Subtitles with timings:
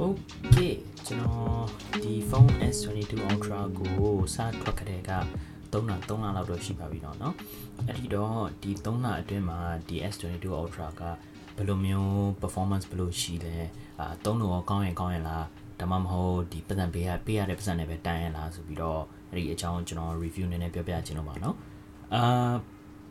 [0.00, 0.72] Okay
[1.06, 1.64] ကျွန်တော်
[2.02, 5.12] ဒီ phone S22 Ultra ကိုစထွက်ခတဲ့က
[5.72, 7.34] 3လ3လလောက်တော့ရှိပါပြီတော့เนาะ
[7.86, 9.58] အဲ့ဒီတော့ဒီ3လအတွင်းမှာ
[9.88, 11.02] ဒီ S22 Ultra က
[11.56, 13.56] ဘယ်လိုမျိုး performance ဘယ်လိုရှိလဲ
[14.00, 15.46] အာသုံးလို့ရောကောင်းရင်ကောင်းရင်လား
[15.80, 19.00] ဒါမှမဟုတ်ဒီပတ်စံပေးရပေးရတဲ့ပတ်စံနဲ့ပဲတန်းရလားဆိုပြီးတော့
[19.30, 21.54] အဲ့ဒီအကြောင်းကျွန်တော် review နည်းနည်းပြောပြချင်လို့ပါเนาะ
[22.14, 22.52] အာ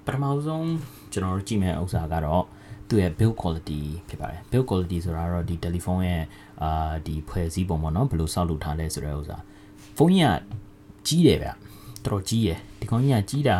[0.06, 0.70] ပထမဆုံး
[1.12, 2.44] ကျွန်တော်တို့ကြည့်မယ့်ဥစ္စာကတော့
[2.89, 6.23] သူ့ရဲ့ build quality ဖြစ်ပါတယ် build quality ဆိုတာကတော့ဒီ telephone ရဲ့
[6.63, 9.39] အာဒီဖွဲ့စည်းပုံပေါ့နော်ဘယ်လိုဆောက်လုပ်ထားလဲဆိုတဲ့ဥစ္စာ
[9.97, 10.39] ဖုန်းကြီးက
[11.07, 11.57] ကြီးတယ်ဗျတော်
[12.07, 13.57] တော်ကြီးတယ်ဒီကောင်ကြီးကကြီးတာ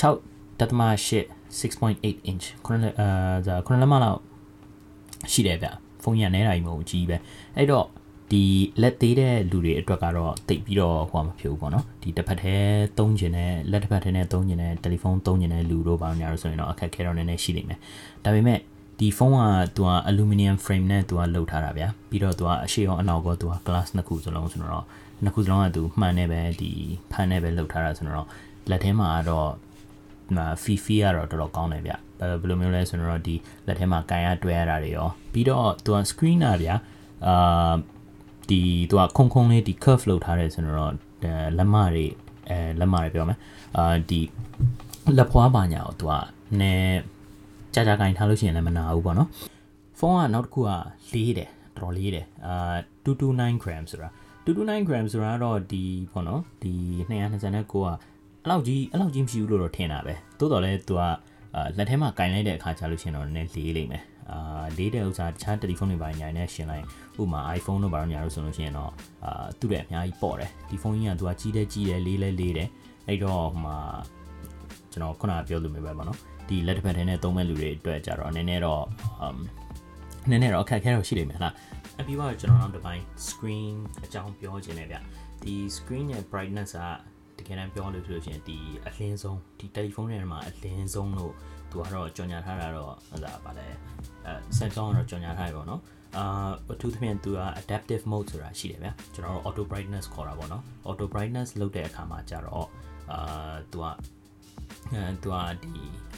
[0.00, 1.26] 6.8
[1.60, 4.20] 6.8 inch ခုနအာဒါခုနလက်မလောက်
[5.32, 5.68] ရှိတယ်ဗျ
[6.02, 7.16] ဖုန်းကြီးကနဲတာကြီးမဟုတ်ကြီးပဲ
[7.56, 7.86] အဲ့တော့
[8.30, 8.42] ဒီ
[8.82, 12.56] လက်သေးတဲ့လူတွေအတွက်ကတော့တိတ်ပြီးတော့ဟိုမဖြစ်ဘူးပေါ့နော်ဒီတစ်ဖက်ထဲ
[12.98, 17.78] သုံးကျင်တဲ့လက်တစ်ဖက်ထဲနဲ့သုံးကျင်တဲ့တယ်လီဖုန်းသုံးကျင်တဲ့လူတို့ဘာလို့ညာလို့ဆိုရင်တော့အခက်ခဲတော့နည်းနည်းရှိနေမယ်
[18.24, 18.58] ဒါပေမဲ့
[18.98, 19.40] ဒီဖုန်းက
[19.76, 24.84] သူက aluminum frame နဲ့သူကလုပ်ထားတာဗျာပြီးတော့သူကအရှိအောင်အနောက်ကောသူက glass နှစ်ခုစလုံးဆိုတော့
[25.24, 26.70] နှစ်ခုစလုံးကသူမှန်နေပဲဒီ
[27.12, 28.26] ဖန်နဲ့ပဲလုပ်ထားတာဆိုတော့
[28.70, 29.50] လက်ထဲမှာကတော့
[30.62, 33.34] ဖီဖီကတော့တော်တော်ကောင်းတယ်ဗျဘယ်လိုမျိုးလဲဆိုတော့ဒီ
[33.66, 36.74] လက်ထဲမှာကန်ရတွဲရတာတွေရောပြီးတော့သူက screen อ่ะဗျာ
[37.26, 37.74] အာ
[38.48, 38.60] ဒီ
[38.90, 40.92] သူကခုံခုံလေးဒီ curve လုပ်ထားတယ်ဆိုတော့
[41.58, 42.06] လက်မတွေ
[42.50, 43.38] အဲလက်မတွေပြောမယ်
[43.76, 44.20] အာဒီ
[45.18, 46.12] လက်ဖွားပါညာကိုသူက
[46.60, 46.98] နည်း
[47.74, 49.28] ကြာကြာကင်ထားလို့ရှိရင်လည်းမနာဘူးပေါ့နော်
[49.98, 50.70] ဖုန်းကနောက်တစ်ခုက
[51.12, 54.08] လေးတယ်တော်တော်လေးတယ်အာ229 gram ဆိုတာ
[54.46, 55.82] 229 gram ဆိုတာတော့ဒီ
[56.12, 56.72] ပေါ့နော်ဒီ
[57.08, 57.74] 229က
[58.42, 61.12] အဲ့လောက်ကြီးအဲ့လောက်ကြီးမရှိဘူးလို့တော့ထင်တာပဲတိုးတော်လဲသူကအာ
[61.76, 64.02] လက်ထဲမှာကင်လိုက်တဲ့အခါကျလို့ရှိရင်တော့နည်းလေးလိမ့်မယ်
[64.32, 66.84] အာလေးတဲ့ဥစ္စာတခြားတယ်လီဖုန်းတွေပါညာနဲ့ရှင်လိုက်
[67.20, 68.92] ဥပမာ iPhone တို့ဘာလို့ညာလို့ဆိုလို့ရှိရင်တော့
[69.24, 72.68] အာသူ့ရဲ့အများကြီးပေါ့တယ်ဒီဖုန်းကြီးကသူကကြီးတယ်ကြီးတယ်လေးလဲလေးတယ်
[73.06, 73.76] အဲ့တော့ဟိုမှာ
[74.92, 76.18] ကျွန်တော်ခုနကပြောလို့မျိုးပဲပေါ့နော်
[76.48, 78.82] ဒီလက်တစ်ဖက်ထဲနဲ့သုံးမဲ့လူတွေအတွက်ကြတော့နည်းနည်းတော့
[79.24, 79.36] um
[80.30, 81.54] နည်းနည်းတော့အခက်အခဲတော့ရှိနေမှာလား
[82.00, 84.96] အပြီးတော့ကျွန်တော်တို့ဒီပိုင်း screen အကြောင်းပြောခြင်းနဲ့ဗျ
[85.42, 86.86] ဒီ screen ရဲ့ brightness ကတ
[87.48, 91.32] ကယ်တမ်းပြောလို့ဆိုလို့ရှိရင်ဒီအလင်းဆုံးဒီ telephone ထဲမှာအလင်းဆုံးလို့
[91.70, 93.66] သူကတော့ကြော်ညာထားတာတော့ဟိုဒါဗာလဲ
[94.26, 95.80] အဲ Samsung ကတော့ကြော်ညာထားတယ်ပေါ့နော်
[96.16, 96.24] အာ
[96.72, 102.68] အထူးသဖြင့်သူက adaptive mode ဆိုတာရှိတယ်ဗျာကျွန်တော်တို့ auto brightness ခေါ်တာပေါ့နော် auto brightness လုပ်တဲ့အခါမှာကြတော့
[103.12, 103.86] အာသူက
[104.92, 105.72] အဲသူကဒီ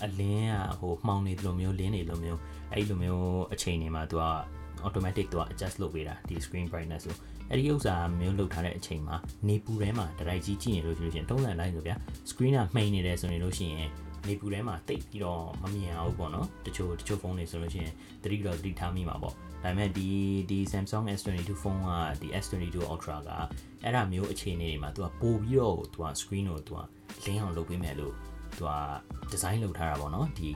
[0.04, 2.40] အလင်းကဟိုမှောင်နေလိုမျိုးလင်းနေလိုမျိုး
[2.72, 4.24] အဲ့လိုမျိုးအချိန်တွေမှာသူက
[4.86, 7.16] automatic သူက adjust လုပ်ပေးတာဒီ screen brightness ကို
[7.50, 9.16] အဲ့ဒီဥစ္စာမျိုးလုပ်ထားတဲ့အချိန်မှာ
[9.48, 11.96] နေပူထဲမှာဒရိုက်ကြီးကြည့်နေလို့ရှိလို့ရှိရင်တုံးစံတိုင်းဆိုဗျာ
[12.30, 13.88] screen ကမှိန်နေတယ်ဆိုရင်လို့ရှိရင်
[14.26, 20.08] နေပူထဲမှာတိတ်ပြီးတော့မမြင်အောင်ပေါ့နော်တချို့တချို့ဖုန်းတွေဆိုလို့ရှိရင်သတိတော့သတိထားမိမှာပေါ့ဒါပေမဲ့ဒီ
[20.50, 21.88] ဒီ Samsung S22 ဖုန်းက
[22.20, 23.30] ဒီ S22 Ultra က
[23.84, 26.80] အဲ့ဒါမျိုးအခြေအနေတွေမှာသူကပို့ပြီးတော့သူက screen ကိုသူက
[27.24, 28.14] လင်းအောင်လုပ်ပေးမယ်လို့
[28.56, 28.72] သူက
[29.32, 30.50] design လုပ်ထားတာပေါ့နော်ဒီ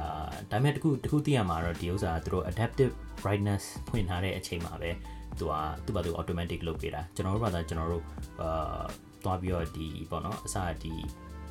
[0.00, 4.90] အာဒါပေမဲ့တခုတခုသိရမှာတော့ဒီဥစ္စာသူတို့ adaptive brightness ဖွင့်ထားတဲ့အချိန်မှာပဲ
[5.38, 5.52] သူက
[5.84, 8.04] သူ့ဘာသူ automatic လုပ်ပေးတာကျွန်တော်တို့ဘာသာကျွန်တော်တို့
[8.42, 8.82] အာ
[9.24, 10.92] သွားပြီးတော့ဒီပေါ့နော်အစဒီ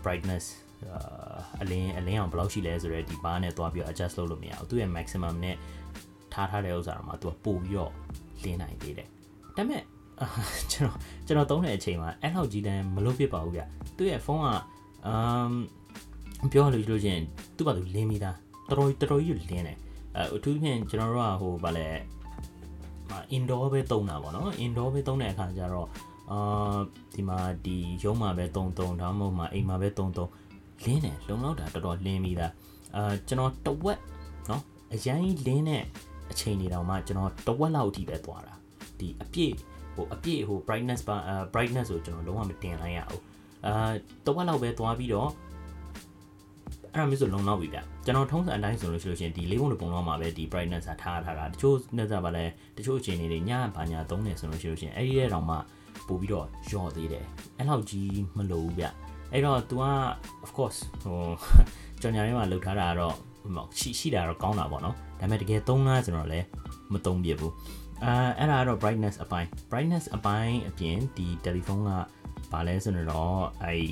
[0.03, 0.45] brightness
[1.61, 5.55] အလင်းအလင်းအောင်ဘယ်လောက်ရှိလဲဆိုတော့ဒီဘားနဲ့သွားပြီး adjust လုပ်လို့မရဘူးသူရဲ့ maximum နဲ့
[6.33, 7.91] ထားထားတဲ့ဥစ္စာတော့မှသူကပို့ပြီးတော့
[8.43, 9.07] လင်းနိုင်သေးတယ်
[9.57, 9.83] ဒါပေမဲ့
[10.71, 13.61] ကျွန်တော်ကျွန်တော်သုံးတဲ့အချိန်မှာအဲ့လောက်ကြီးတန်းမလုပ်ဖြစ်ပါဘူးဗျ
[13.97, 14.47] သူရဲ့ဖုန်းက
[15.07, 15.09] အ
[15.43, 17.21] မ်ပြောလို့လို့ချင်း
[17.55, 18.37] သူ့ဘာသူလင်းမိသား
[18.69, 19.77] တော်တော်တော်တော်ကြီးလင်းတယ်
[20.15, 21.87] အဲအထူးဖြင့်ကျွန်တော်တို့ကဟိုဗာလဲ
[23.37, 25.87] indoor ပဲတုံးတာပေါ့နော် indoor ပဲတုံးတဲ့အခါကျတော့
[26.31, 26.77] အာ
[27.15, 30.29] ဒီမှာဒီရုံးမှာပဲတုံးတုံးဒါမှမဟုတ်မှအိမ်မှာပဲတုံးတုံး
[30.85, 32.51] လင်းတယ်လုံလောက်တာတော်တော်လင်းပြီးသား
[32.95, 33.99] အာကျွန်တော်တဝက်
[34.49, 34.61] နော်
[34.93, 35.83] အရင်လင်းတဲ့
[36.31, 38.53] အချိန်တွေတောင်မှကျွန်တော်တဝက်လောက်အထိပဲသွားတာ
[38.99, 39.53] ဒီအပြည့်
[39.95, 41.15] ဟိုအပြည့်ဟို brightness ပါ
[41.53, 43.21] brightness ဆိုကျွန်တော်လုံးဝမတင်လိုက်ရဘူး
[43.65, 43.91] အာ
[44.25, 45.29] တဝက်လောက်ပဲသွားပြီးတော့
[46.93, 52.45] အဲ့ဒါမျိုးဆိုလုံလောက်ပြီဗျကျွန်တော်ထုံးစံအတိုင်းဆိုလို့ရှိလို့ရှင်ဒီလေးပုံတစ်ပုံလောက်မှာပဲဒီ brightness ထားထားတာတချို့နဲ့ကြပါလဲ
[52.77, 55.55] တချို့အချိန်တွေညဘာညာသုံးနေဆိုလို့ရှိလို့ရှင်အဲ့ဒီရဲ့တောင်မှ
[56.07, 57.25] ပို့ပြီးတော့လျော့သေးတယ်
[57.57, 58.85] အဲ့လောက်ကြီးမလိုဘူးဗျ
[59.31, 59.83] အဲ့တော့ तू က
[60.45, 61.19] of course ဟို
[62.01, 63.15] ကြော်ညာထဲမှာလှုပ်ထားတာကတော့
[63.79, 66.47] ရှိရှိတာတော့ကောင်းတာပေါ့နော်ဒါပေမဲ့တကယ်သုံးလားကျွန်တော်လည်း
[66.93, 67.53] မသုံးပြဘူး
[68.03, 71.91] အာအဲ့ဒါကတော့ brightness အပိုင်း brightness အပိုင်းအပြင်ဒီ telephone က
[72.51, 73.87] ဘာလဲဆိုတော့အဲ့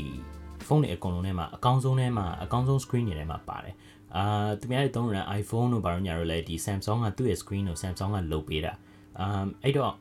[0.68, 3.76] ဖုန်းတွေအကုန်လုံးထဲမှာအကောင်းဆုံးထဲမှာအကောင်းဆုံး screen တွေထဲမှာပါတယ်
[4.16, 4.24] အာ
[4.60, 8.74] သူများတွေသုံးရတဲ့ iPhone တို့ဘာလို့ညာတော့လဲဒီ Samsung ကသူ့ရဲ့ screen ကို Samsung ကလုပ်ပေးတာ
[9.20, 9.28] အာ
[9.64, 9.94] အဲ့တော့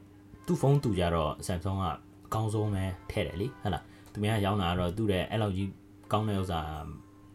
[0.46, 1.84] သူ့ဖုန်းသူကြတော့ Samsung က
[2.26, 5.68] အကောင်းဆုံးပဲထည့်တယ်လीဟုတ်လားသူများရောင်းတာကတော့သူ့ရဲ့အဲ့လောက်ကြီး
[6.12, 6.60] ကောင်းတဲ့ဥစ္စာ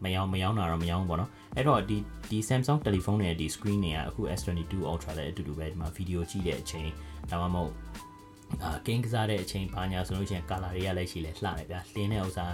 [0.04, 1.98] မရောင်းမရောင်းတာတော့မရောင်းဘူးပေါ့နော်အဲ့တော့ဒီ
[2.30, 6.90] ဒီ Samsung telephone ရဲ့ဒီ screen တွေကအခု S22 Ultra လည်းအတူတူပဲဒီမှာဗီဒီယိုကြည့်တဲ့အချိန်
[7.30, 7.74] ဒါမှမဟုတ်
[8.64, 12.46] အာကင်းကစားတဲ့အချိန်ဘာညာဆိုလို့ရှိရင် color တွေကလည်းရှိလဲလှတယ်ဗျာလင်းတဲ့ဥစ္စာ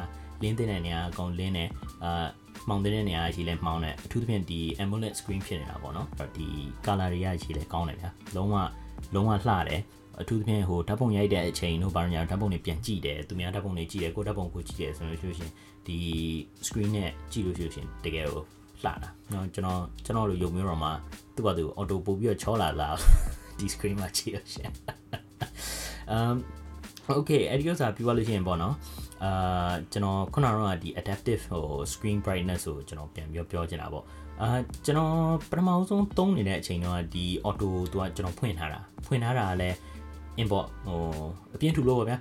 [0.43, 1.69] လင်းတဲ့နေရာအကုန်လင်းတယ်
[2.05, 2.27] အာ
[2.69, 6.47] မှောင်တဲ့နေရာရှိလဲမှောင်တယ်အထူးသဖြင့်ဒီ AMOLED screen ဖြစ်နေတာပေါ့နော်အဲ့တော့ဒီ
[6.85, 8.57] color တွေကရှိလဲကောင်းတယ်ဗျာလုံးဝ
[9.15, 9.83] လုံးဝလှတယ်
[10.21, 15.53] အထူးသဖြင့်ဟိုဓာတ်ပုံရိုက်တဲ့အချိန်တို့ဘာလို့ညာဓာတ်ပုံတွေပြန်ကြည့်တယ်သူများဓာတ်ပုံတွေကြည့်တယ်ကိုဓာတ်ပုံကိုကြည့်တယ်ဆိုလို့ရှိရင်
[15.87, 15.99] ဒီ
[16.67, 18.43] screen နဲ့ကြည့်လို့ရှိရင်တကယ်ကို
[18.83, 18.95] လှတာ
[19.31, 20.91] เนาะကျွန်တော်ကျွန်တော်လိုယုံမျိုးတော့မှ
[21.35, 22.89] သူ့ဘာသူ auto ပို့ပြီးတော့ချောလာလာ
[23.59, 24.71] ဒီ screen မှာကြည့်ရရှင်
[26.15, 26.37] um
[27.19, 28.75] okay အဲ့ဒီဥစ္စာပြောရလို့ရှိရင်ပေါ့နော်
[29.24, 34.06] အာကျွန်တော်ခုနကတော့ဒီ adaptive ဟို screen brightness ကိုကျွန်တော်ပြန်ပြောပြောချင်တာပေါ့
[34.42, 34.48] အာ
[34.86, 35.14] ကျွန်တော်
[35.52, 39.78] ပထမဆုံးသုံးနေတဲ့အချိန်တော့ဒီ auto သူကကျွန်တော်ဖွင့်ထားတာဖွင့်ထားတာကလည်း
[40.42, 41.00] import ဟို
[41.56, 42.18] အပြင်းထူလို့ပေါ့ဗျာ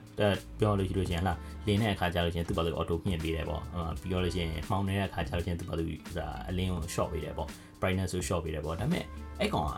[0.58, 1.34] ပြောလို့ရှိလို့ရှိရင်ဟလာ
[1.66, 3.62] လင်းတဲ့အခါကျလို့ရှိရင်သူ့ဘာလို့ auto မြင့်ပေးတယ်ပေါ့
[4.02, 5.88] ပြောလို့ရှိရင်မှောင်နေတဲ့အခါကျလို့ရှိရင်သူ့ဘာလို့
[6.18, 7.48] ဒါအလင်းကို short ပေးတယ်ပေါ့
[7.80, 9.04] brightness ကို short ပေးတယ်ပေါ့ဒါပေမဲ့
[9.40, 9.74] အဲ့ကောင်က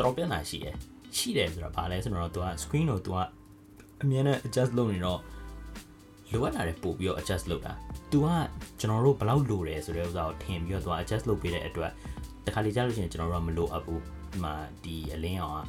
[0.00, 0.74] တော်ပြဿနာရှိတယ်
[1.16, 3.18] ရှိတယ်ဆိုတော့ဘာလဲဆိုတော့သူက screen ကိုသူက
[4.02, 5.20] အမြဲတမ်း adjust လုပ်နေတော့
[6.31, 7.73] လိုအပ်တာတွေပို့ပြီးတော့ adjust လုပ်တာ။
[8.11, 8.27] तू က
[8.79, 11.91] ကျွန်တော်တို့ဘယ်လောက်လိုတယ်ဆိုတဲ့ဥစ္စာကိုထင်ပြီးတော့ तू adjust လုပ်ပေးတဲ့အတွက်
[12.45, 14.53] တခါလေကြားလို့ရှိရင်ကျွန်တော်တို့ကမလိုအပ်ဘူး။ဒီမှာ
[14.83, 15.59] ဒီအလင်းအောင်က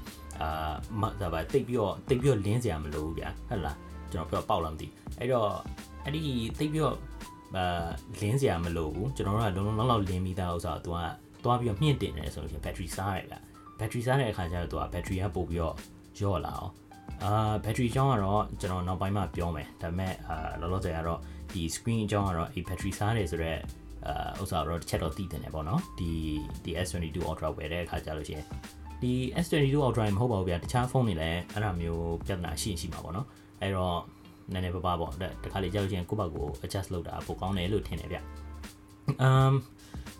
[0.40, 3.76] အာမဒါပါတိတ်ပြီးတော့တိတ်ပြီးတော့လင်းစရာမလိုဘူးဗျာဟုတ်လား
[4.12, 4.86] ကျွန်တော်ပြောပေါက်လာမသိ
[5.18, 5.50] အဲ့တော့
[6.04, 6.20] အဲ့ဒီ
[6.58, 6.96] တိတ်ပြီးတော့
[7.56, 7.88] အာ
[8.20, 13.36] လင်းစရာမလိုဘူးကျွန်တော်တို့ကလုံးလုံးလောက်လောက်လင်းပြီးသားဥစ္စာကို तू ကသွားပြီးတော့မြင့်တင်တယ်ဆိုလို့ရှိရင် battery စားရတယ်ဗျ။
[13.78, 15.74] battery စားတဲ့အခါကျတော့ तू က battery ကပို့ပြီးတော့
[16.20, 16.72] ရော့လာအောင်
[17.23, 21.19] အာဘက်ထရီအကြောင်းကတော့ကျွန်တော်နောက်ပိုင်းမှပြောမယ်ဒါပေမဲ့အာလောလောဆယ်ကတော့
[21.53, 23.59] ဒီ screen အကြောင်းကတော့အဲ့ဘက်ထရီစားတယ်ဆိုတော့
[24.07, 26.11] အာဥစ္စာတော့တစ်ချက်တော့သိတယ်ပေါ့နော်ဒီ
[26.63, 28.45] ဒီ S22 Ultra ဝယ်တဲ့အခါကျလို့ရှိရင်
[29.01, 29.13] ဒီ
[29.43, 33.27] S22 Ultra မဟုတ်ပါဘူးဗျာတခြားဖုန်းတွေလည်းအဲ့ဒါမျိုးပြဿနာရှိရှိမှာပေါ့နော်
[33.61, 33.97] အဲ့တော့
[34.53, 35.11] နည်းနည်းပါးပါပေါ့
[35.43, 38.17] တခါလေကြောက်ချင်းကိုယ့်ဘက်ကို adjust လုပ်တာပိုကောင်းတယ်လို့ထင်တယ်ဗျ။
[39.27, 39.53] um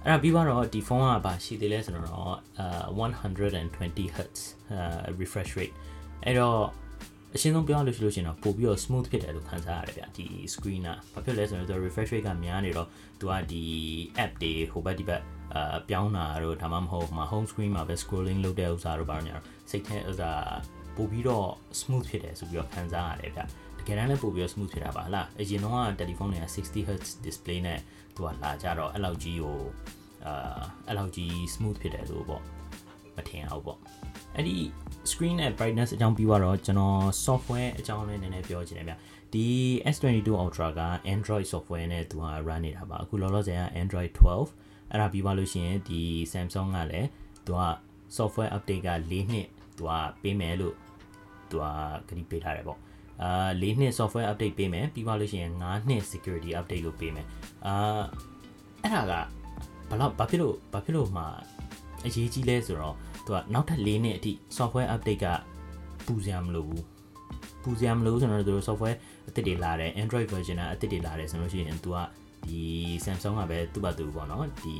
[0.05, 4.39] အဲ့ဒါပြီးတော့ဒီဖုန်းကဘာရှိသေးလဲဆိုတော့အာ120 Hz
[5.21, 5.75] refresh rate
[6.25, 6.61] အဲ့တော့
[7.35, 12.87] အရှင်းဆုံးပြောရလို့ရှိလို့ရှိရင်တော့ပို့ပြီးတော့ smooth ဖြစ်တယ်လို့ခံစားရတယ်ဗျဒီ screen ကဘာဖြစ်လဲဆိုတော့ refresh rate ကများနေတော့
[13.19, 13.63] သူကဒီ
[14.23, 15.21] app တွေဟိုဘက်ဒီဘက်
[15.53, 19.37] အာပြောင်းတာတို့ဒါမှမဟုတ်မှာ home screen မှာပဲ scrolling လုပ်တဲ့ဥစ္စာတို့ဘာလို့ညာ
[19.69, 20.31] စိတ်ထဲဥစ္စာ
[20.95, 21.47] ပို့ပြီးတော့
[21.79, 23.41] smooth ဖြစ်တယ်ဆိုပြီးတော့ခံစားရတယ်ဗျ
[23.79, 27.79] တကယ်တမ်းလည်းပို့ပြီးတော့ smooth ဖြစ်တာပါဟလားအရင်တော့တယ်လီဖုန်းတွေက 60 Hz display နဲ့
[28.15, 29.57] သူကလာကြတော့အဲ့လောက်ကြီးကို
[30.25, 32.43] အာအဲ့လောက်ကြီး smooth ဖြစ်တယ်လို့ပေါ့
[33.15, 33.79] မထင်အောင်ပေါ့
[34.35, 34.55] အဲ့ဒီ
[35.11, 38.93] screen နဲ့ brightness အကြောင်းပြီးတော့ကျွန်တော် software အကြောင်းလေးနည်းနည်းပြောချင်တယ်ဗျ
[39.33, 39.45] ဒီ
[39.95, 40.81] S22 Ultra က
[41.13, 46.01] Android software နဲ့သူက run နေတာပါအခုလောလောဆယ်က Android 12အဲ့ဒါပြီးသွားလို့ရှိရင်ဒီ
[46.31, 47.07] Samsung ကလည်း
[47.45, 47.61] သူက
[48.17, 49.47] software update က၄နှစ်
[49.77, 49.91] သူက
[50.21, 50.75] ပေးမယ်လို့
[51.49, 51.65] သူက
[52.07, 52.79] ကတိပေးထားတယ်ပေါ့
[53.21, 57.27] အာ၄နှစ် software update ပေးမယ်ပြီးသွားလို့ရှိရင်၅နှစ် security update လို့ပေးမယ်
[57.65, 58.01] အာ
[58.83, 59.13] အဲ့ဒါက
[59.89, 61.23] ဘာလို့ဘာဖြစ်လို့ဘာဖြစ်လို့မှ
[62.05, 62.95] အရေးကြီးလဲဆိုတော့
[63.25, 65.25] သူကနောက်ထပ်၄နှစ်အထိ software update က
[66.06, 66.83] ပူစရာမလိုဘူး
[67.63, 68.97] ပူစရာမလိုဆိုတော့သူတို့ software
[69.27, 71.97] အသစ်တွေလာတယ် Android version ကအသစ်တွေလာတယ်ဆိုလို့ရှိရင်သူက
[72.47, 72.62] ဒီ
[73.06, 74.75] Samsung ကပဲသူ့ဘာသူပေါ့နော်ဒီ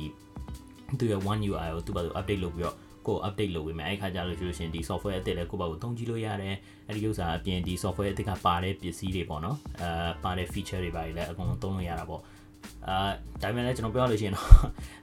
[0.98, 6.54] သူရဲ့ One UI ကိုသူ့ဘာသူ update လုပ်ပြီးတော့ကို update လုပ်ပေးမယ်အဲ့ခါကျလို့ရှိလို့ရှင်ဒီ software အသစ်လည်းကိုယ့်ဘာကိုသုံးကြည့်လို့ရတယ်
[6.88, 9.88] အဲ့ဒီဥစ္စာအပြင်ဒီ software အသစ်ကပါတဲ့ပစ္စည်းတွေပေါ့နော်အဲ
[10.24, 12.22] ပါတဲ့ feature တွေပါလည်းအကုန်လုံးသုံးလို့ရတာပေါ့
[12.88, 12.96] အာ
[13.42, 14.48] ဒါပေမဲ့လည်းကျွန်တော်ပြောလို့ရှိရင်တော့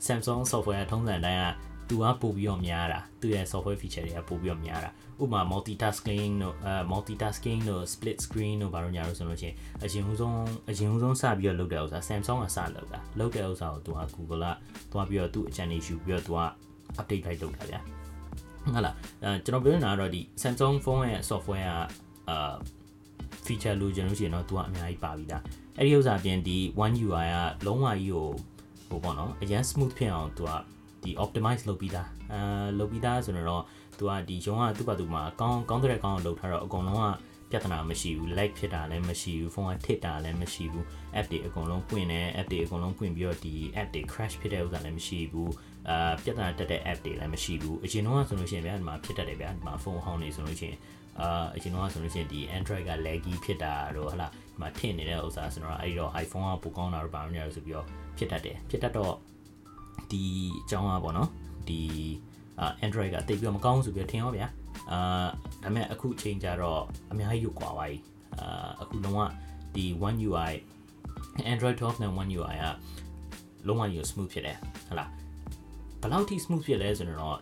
[0.07, 1.44] Samsung software ထုံးစံတိုင်းက
[1.89, 4.91] သူကပို့ပြီးတော့များတာသူရဲ့ software feature တွေကပို့ပြီးတော့များတာ
[5.21, 10.36] ဥပမာ multitasking တို့အဲ multitasking တို့ split screen တို့ဘာလို့ညာလို့ဆိုလို့ရှိရင်အရင်ဆုံး
[10.69, 16.39] အရင်ဆုံးစပြီးတော့လုပ်တဲ့ဥစ္စာ Samsung ကစလုပ်တာလုပ်တဲ့ဥစ္စာကိုသူက Google ကသွားပြီးတော့သူ့အကြံဉာဏ်ယူပြီးတော့သူက
[17.00, 17.80] update လိုက်လုပ်တာဗျာ
[18.63, 21.77] ဟုတ်လားအဲကျွန်တော်ပြောနေတာကတော့ဒီ Samsung phone ရဲ့ software က
[22.30, 22.56] အာ
[23.45, 25.44] feature လို့ကျွန်တော်ရှိရင်တော့သူကအများကြီးပါပြီလား
[25.78, 27.28] အဲ့ဒီဥစ္စာပြင်ဒီ One UI
[27.61, 28.28] ကလုံးဝကြီးကို
[28.90, 30.52] ဟိုပေါ့နော်အရင် smooth ဖြစ်အောင်သူက
[31.03, 32.39] ဒီ optimize လုပ်ပြီးသားအဲ
[32.79, 33.63] လုပ်ပြီးသားဆိုတော့
[33.97, 40.85] သူကဒီရုံးကသူ့ဘာသူမှာကောင်းကောင်းတဲ့ကောင်းအောင်လုပ်ထားတော့အကုန်လုံးကပြဿနာမရှိဘူး lag ဖြစ်တာလည်းမရှိဘူးဖုန်းကထစ်တာလည်းမရှိဘူး
[41.18, 45.51] app တွေအကုန်လုံးပွင့်တယ် app တွေအကုန်လုံးပွင့်ပြီးတော့ဒီ app တွေ crash ဖြစ်တဲ့ဥစ္စာလည်းမရှိဘူး
[45.89, 50.77] အာပြဿနာတက်တဲ့ app တွေလည်းမရှိဘူးအရင်တော့ဆိုလို့ရှိရင်ဗျာဒီမှာဖြစ်တတ်တယ်ဗျာဒီမှာဖုန်းဟောင်းနေဆိုလို့ရှိရင်
[51.21, 57.85] အာအရင်တော့ဆိုလို့ရှိရင်ဒီ Android က laggy ဖြစ်တာတော့ဟလာဒီမှာထင်နေတဲ့ဥစ္စာဆိုတော့အဲ့တော့ iPhone ကပိုကောင်းတာတော့ဘာလို့လဲဆိုပြီးတော့
[58.18, 59.13] ဖြစ်တတ်တယ်ဖြစ်တတ်တော့
[60.10, 60.22] ဒီ
[60.60, 61.29] အကြောင်းอ่ะပေါ့နော်
[61.69, 61.81] ဒီ
[62.60, 64.48] အာ Android ကတိတ်ပြီးတော့မကောင်းဆိုပြီးထင်ရောဗျာ
[64.91, 65.26] အာ
[65.62, 67.93] ဒါပေမဲ့အခုချိန်ကြတော့အများကြီးယူကွာပါ යි
[68.41, 69.20] အာအခုလုံးဝ
[69.74, 70.53] ဒီ One UI
[71.53, 72.67] Android 12နဲ့ One UI က
[73.67, 75.10] လုံးဝကြီး smooth ဖြစ်တယ်ဟလား
[76.00, 77.38] ဘယ်လောက်ထိ smooth ဖြစ်လဲဆိုတော့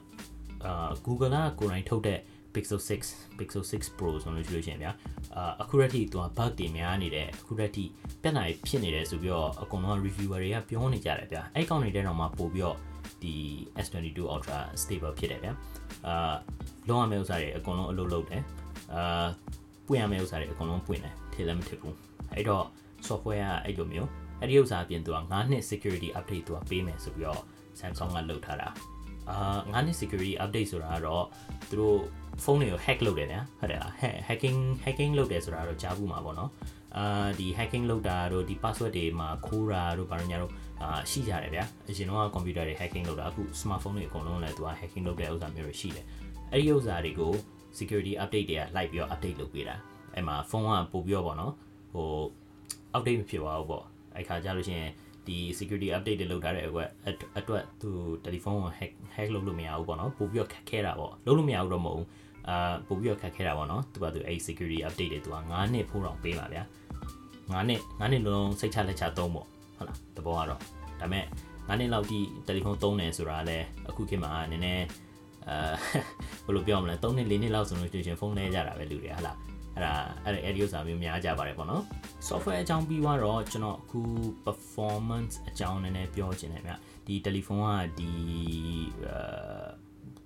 [0.65, 2.19] အာ Google ကကိုယ်တိုင်ထုတ်တဲ့
[2.58, 4.92] Pixel 6 Pixel 6 Pro ဆိုလို့ရှိလို့ရှိရင်ဗျာ
[5.36, 7.84] အာအခုရက်ထိသူက bug တွေများနေတယ်အခုရက်ထိ
[8.22, 12.78] ပြဿနာတွေဖြစ်နေတယ်ဆိုပြီးတော့အကုန်လုံး reviewer တွေကပြောနေကြတယ်ဗျာအဲ့ကောင်နေတဲ့တော့မှပို့ပြီးတော့
[13.22, 13.34] ဒီ
[13.86, 15.54] S22 Ultra stable ဖြစ်တယ်ဗျာ
[16.08, 16.34] အာ
[16.88, 18.42] လုံးဝမဲ့ဥစ္စာတွေအကုန်လုံးအလုပ်လုပ်တယ်
[18.94, 19.28] အာ
[19.88, 21.96] ပွင့်ရမယ့်ဥစ္စာတွေအကုန်လုံးပွင့်တယ်ထည့်လည်းမထည့်ဘူး
[22.34, 22.66] အဲ့တော့
[23.08, 24.10] software ကအဲ့လိုမျိုး
[24.40, 27.42] အဲ့ဒီဥစ္စာအပြင်သူက9နှစ် security update သူကပေးမယ်ဆိုပြီးတော့
[27.80, 28.68] Samsung ကလုပ်ထားတာ
[29.30, 31.26] အာ9နှစ် security update ဆိုတာကတော့
[31.70, 32.00] သူတို့
[32.44, 33.94] ဖုန်းတွေကို hack လုပ်တယ်ဗျာဟုတ်တယ်လား
[34.28, 36.52] hacking hacking လုပ်တယ်ဆိုတာတော့ကြားဘူးမှာပေါ့နော်
[36.98, 46.06] အာဒီ hacking လုပ်တာတို့ဒီ password တွေမှာခိုးတာတို့ဘာလို့ညာတို့အာရှိကြတယ်ဗျာအရင်တော့ computer တွေ hacking လုပ်တာအခု smartphone တွေအကုန်လုံးလည်းသူက hacking လုပ်တဲ့ဥစ္စာမျိုးတွေရှိတယ်
[46.52, 47.34] အဲ့ဒီဥစ္စာတွေကို
[47.78, 49.76] security update တွေကလိုက်ပြီးတော့ update လုပ်ပေးတာ
[50.14, 51.54] အဲ့မှာဖုန်းကပို့ပြီးတော့ပေါ့နော်
[51.94, 52.10] ဟို
[52.96, 53.84] update မဖြစ်ပါဘူးပေါ့
[54.16, 54.92] အဲ့ခါကြလို့ရှိရင်
[55.28, 56.90] ဒီ security update တွေလုပ်ထားတဲ့အတွက်
[57.38, 57.90] အတွက်သူ
[58.24, 62.08] တယ်လီဖုန်းကို hack hack လုပ်လို့မရဘူးပေါ့နော်ပို့ပြီးတော့ခက်ခဲတာပေါ့လုပ်လို့မရဘူးတော့မဟုတ်ဘူး
[62.50, 66.64] အာပို့ပြီးတော့ခက်ခဲတာပေါ့နော်သူကသူအဲ့ security update တွေသူက9နှစ်ဖိုးတော့ပေးပါဗျာ
[67.52, 70.58] 9နှစ်9နှစ်လုံးစိတ်ချလက်ချသုံးပေါ့ဟုတ်လားတဘောကတော့ဒါ
[71.00, 71.26] ပေမဲ့
[71.68, 74.86] 9နှစ်လောက်ဒီတယ်လီဖုန်းသုံးတယ်ဆိုတာလည်းအခုခေတ်မှာနည်းနည်း
[75.48, 75.58] အဲ
[76.46, 79.38] ဘယ်လိုပြောမလဲ3နှစ်4နှစ်လောက်ဆိုလို့ရှိရင်ဖုန်းလဲကြတာပဲလူတွေဟာလား
[79.76, 81.84] အဲ့ဒါအဲ့ဒီ audio စာမျိုးများကြပါတယ်ပေါ့နော်
[82.28, 84.02] software အကြောင်းပြီးတော့ကျွန်တော်အခု
[84.46, 86.74] performance အကြောင်းနည်းနည်းပြောချင်တယ်ဗျ
[87.08, 88.12] ဒီ telephone ကဒီ
[89.06, 89.18] အဲ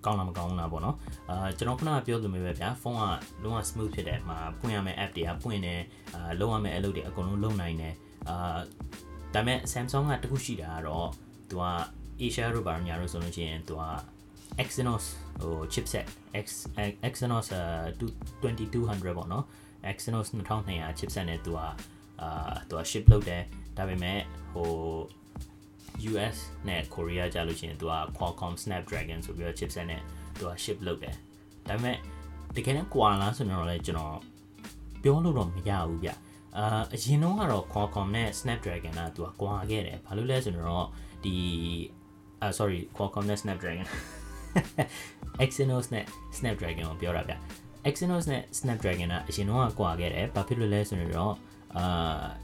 [0.04, 0.96] ကောင်းလားမကောင်းလားပေါ့နော်
[1.30, 3.02] အာကျွန်တော်ခုနကပြောသလိုမျိုးပဲဗျာဖုန်းက
[3.42, 5.80] လုံးဝ smooth ဖြစ်တယ်မှာပွင့်ရမယ့် app တွေကပွင့်တယ်
[6.14, 7.94] အာလုံးဝမယ့်အလုပ်တွေအကုန်လုံးလုပ်နိုင်တယ်
[8.28, 8.58] အာ
[9.34, 11.08] ဒါပေမဲ့ Samsung ကတခုရှိတာကတော့
[11.50, 11.64] သူက
[12.22, 13.82] Asia တို့ဘာညာတို့ဆိုလို့ရှိရင်သူက
[14.62, 15.04] Exynos
[15.42, 16.06] ဟို chipset
[16.44, 16.46] X
[17.08, 17.46] Exynos
[18.42, 19.44] 2200ပေါ့နော်
[19.90, 21.58] Exynos 2200 chipset နဲ့သူက
[22.20, 23.42] အာသူက ship လုပ်တယ်
[23.76, 24.18] ဒါပေမဲ့
[24.54, 24.70] ဟို
[26.10, 26.36] US
[26.68, 30.00] နဲ့ Korea ကြာလို့ရှိရင်သူက Qualcomm Snapdragon ဆိုပြီးတော့ chipset နဲ့
[30.38, 31.14] သူက ship လုပ်တယ်
[31.68, 31.96] ဒါပေမဲ့
[32.56, 34.18] တကယ်တော့ကွာလားဆိုတော့လည်းကျွန်တော်
[35.02, 36.10] ပြောလို့တော့မရဘူးဗျ
[36.56, 40.86] အာအရင်တော့ကတော့ Qualcomm နဲ့ Snapdragon ကသူကကွာခဲ့တယ်ဘာလို့လဲဆိုတော့
[41.24, 41.34] ဒီ
[42.40, 43.86] အာ sorry Qualcomm နဲ့ Snapdragon
[45.44, 46.04] Exynos နဲ့
[46.38, 47.34] Snapdragon ကိုပြောတာဗျ
[47.88, 51.34] Exynos နဲ့ Snapdragon ကအရင်တော့ကွာခဲ့တယ်ဘာဖြစ်လို့လဲဆိုတော့
[51.76, 51.84] အာ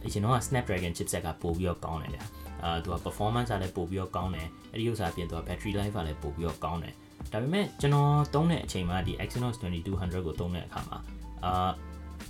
[0.04, 2.20] အရင်တော့ Snapdragon chipset ကပို့ပြီးတော့ကောင်းတယ်ဗျ
[2.64, 6.94] အာသူက performance ကလည်းပို့ပြီးတော့ကောင်းတယ်အဲ့ဒီဥစ္စာအပြင်သူက battery life ကလည်းပို့ပြီးတော့ကောင်းတယ်
[7.32, 10.98] ဒါပေမဲ့ကျွန်တော်သုံးတဲ့အချိန်မှာဒီ Exynos 2200ကိုသုံးတဲ့အခါမှာ
[11.44, 11.70] အာ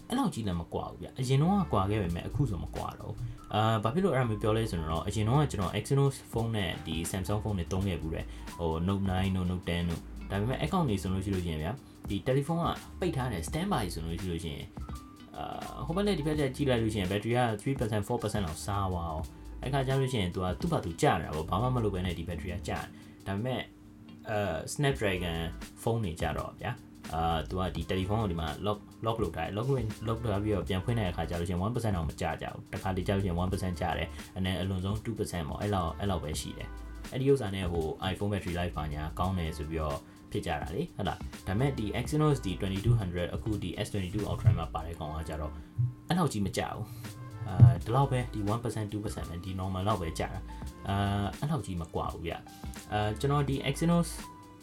[0.08, 3.14] အဲ့လောက်ကြီးလည်းမကွာဘူးဗျအရင်တော့ကွာခဲ့ပေမဲ့အခုဆိုမကွာတော့
[3.54, 8.26] အာဘာဖြစ်လို့အဲ့လိုမျိုးပြောလဲဆိုတော့အရင်တော့ကျွန်တော် Exynos ဖုန်းနဲ့ဒီ Samsung ဖုန်းတွေသုံးခဲ့ဘူးတယ်
[8.58, 11.72] ဟို Note 9တို့ Note 10တို့ဒါပေမဲ့အကောင့်တွေဆိုလို့ရှိလို့ရှိရင်ဗျာ
[12.08, 12.66] ဒီတယ်လီဖုန်းက
[13.00, 14.66] ပိတ်ထားတယ် standby ဆိုလို့ရှိလို့ရှိရင်
[15.36, 19.24] အာဟိုဘက်လည်းဒီဘက်လည်းကြည့်လိုက်လို့ရှိရင် battery က3% 4%လောက်စားသွားအောင်
[19.62, 22.78] အဲ့ခါကျလို့ရှိရင် तू ကသူ့ဘာသူကြာနေတာပေါ့ဘာမှမလုပ်ဘဲနဲ့ဒီ battery ကကြာ
[23.26, 23.60] ဒါပေမဲ့
[24.30, 24.38] အဲ
[24.72, 25.38] Snapdragon
[25.82, 26.72] ဖုန်းတွေကြတော့ဗျာ
[27.14, 36.68] အာသူကဒီတယ်လီဖုန်းကိုဒီမှာ lock lock လုပ်ထားတယ် lock lock လုပ်ပြီးတော့ပြန်ဖွင့်တဲ့အခါကျလို့ရှိရင်1%တော့မကြကြဘူးတခါတလေကျလို့ရှိရင်1%ကြတယ်အနေအလွန်ဆုံး2%ပေါ့အဲ့လောက်အဲ့လောက်ပဲရှိတယ်
[37.12, 39.98] အဲ့ဒီဥစ္စာနဲ့ဟို iPhone battery life ပါညာကောင်းတယ်ဆိုပြီးတော့
[40.32, 45.52] ဖြစ်ကြတာလေဟုတ်လားဒါပေမဲ့ဒီ Exynos ဒီ2200 အခုဒီ S22 Ultra မှာပါတဲ့ကောင်ကကြတော့
[46.08, 46.84] အဲ့လောက်ကြီးမကြဘူး
[47.48, 48.50] အာဒီလောက်ပဲဒီ1%
[48.92, 50.40] 2%နဲ့ဒီ normal လောက်ပဲကြာတာ
[50.88, 52.32] အာအဲ့လောက်ကြီးမကွာဘူးဗျ
[52.92, 54.08] အာကျွန်တော်ဒီ Exynos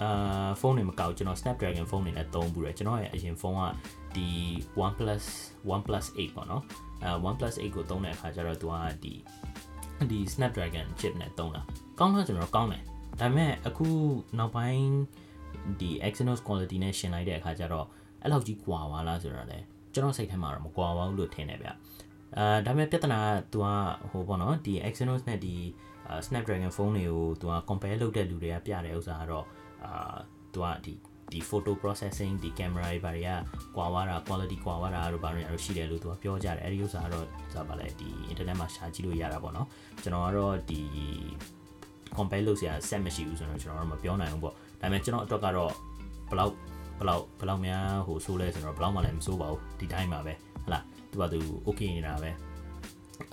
[0.01, 3.61] အာဖုန်းတွေမကောက်ကျွန်တော် Snapdragon ဖုန်းတွေနဲ့သုံးဘူးတယ်ကျွန်တော်ရဲ့အရင်ဖုန်းက
[4.15, 4.27] ဒီ
[4.83, 5.25] OnePlus
[5.73, 6.63] OnePlus 8ပေါ့နော်
[7.03, 8.73] အဲ OnePlus 8ကိုသုံးတဲ့အခါကျတော့သူက
[9.03, 9.13] ဒီ
[10.11, 11.61] ဒီ Snapdragon chip နဲ့သုံးတာ
[11.99, 12.83] ကောင်းတော့ကျွန်တော်ကောင်းတယ်
[13.19, 13.87] ဒါပေမဲ့အခု
[14.37, 14.89] နောက်ပိုင်း
[15.79, 17.85] ဒီ Exynos quality နဲ့ရှင်လိုက်တဲ့အခါကျတော့
[18.21, 19.59] အဲ့လောက်ကြီးကွာပါလားဆိုတော့လေ
[19.93, 21.69] ကျွန်တော်စိတ်ထဲမှာတော့မကွာပါဘူးလို့ထင်တယ်ဗျ
[22.37, 23.67] အာဒါပေမဲ့ပြဿနာက तू က
[24.11, 25.55] ဟိုပေါ့နော်ဒီ Exynos နဲ့ဒီ
[26.25, 29.45] Snapdragon ဖုန်းတွေကို तू က compare လုပ်တဲ့လူတွေကပြတဲ့ဥစ္စာကတော့
[29.85, 30.15] အာ
[30.53, 30.93] သူကဒီ
[31.31, 33.29] ဒီ photo processing ဒီ camera တွေဘာတွေက
[33.75, 39.67] ကွာဝါတာ quality ကွာဝါတာတို့ဘာတွေအဲ့လိုရှိတယ်လို့သူကပြောကြတယ်အဲ့ဒီဥစ္စာကတော့ဆိုတာဗာလဲဒီ internet မှာရှာကြည့်လို့ရတာပေါ့နော်
[40.03, 40.81] ကျွန်တော်ကတော့ဒီ
[42.17, 45.71] compare လုပ်စရာ set မရှိဘူးဆိုတော့ကျွန်တော်တော့မပြောနိုင်ဘူးပေါ့ဒါပေမဲ့ကျွန်တော်အတွက်ကတော့
[46.29, 46.53] ဘလောက်
[46.99, 50.33] ဘလောက်ဘလောက်များဟိုဆိုးလဲဆိုတော့ဘလောက်မှလည်းမဆိုးပါဘူးဒီတိုင်းပါပဲ
[50.65, 50.79] ဟလာ
[51.15, 52.29] သူကသူ okay နေတာပဲ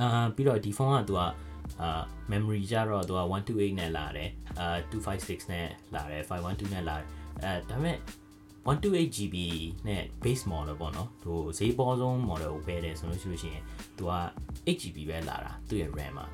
[0.01, 1.21] အာပြီးတော့ဒီဖုန်းကသူက
[1.81, 7.07] အာ memory ကြတော့သူက128နဲ့လာတယ်အာ256နဲ့လာတယ်512နဲ့လာတယ်
[7.43, 7.99] အဲဒါပေမဲ့
[8.67, 9.37] 128GB
[9.89, 13.65] နဲ့ base model ပေါ့နော်သူဈေးပေါ်ဆုံး model ကိုပဲတယ်ဆိုလို့ရှိလို့ရှိရင်
[13.97, 14.13] သူက
[14.67, 16.27] 8GB ပဲလာတာသူ့ရဲ့ RAM မှာ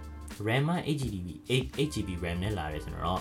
[0.47, 1.29] RAM က 8GB
[1.79, 3.21] 8GB RAM နဲ့လာတယ်ဆိုတော့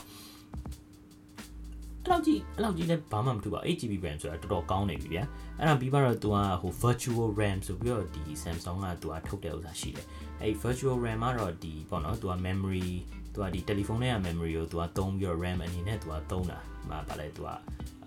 [2.07, 5.23] အဲ့လောက်ကြီးအဲ့လောက်ကြီးလည်းဘာမှမထူပါ 8GB RAM ဆိုတာတော်တော်ကောင်းနေပြီဗျာ
[5.59, 10.05] အဲ့ဒါပြီးတော့သူကဟို virtual RAM ဆိုပြီးတော့ဒီ Samsung ကသူကထုတ်တဲ့ဥစ္စာရှိတယ်
[10.41, 12.89] အဲ့ virtual RAM ကတော့ဒီပေါ့နော်သူက memory
[13.33, 16.57] သူကဒီတယ်လီဖုန်းထဲက memory ကိုသူကသုံးပြီးတော့ RAM အနေနဲ့သူကသုံးတာ
[16.89, 17.49] ဟိုဗာလဲသူက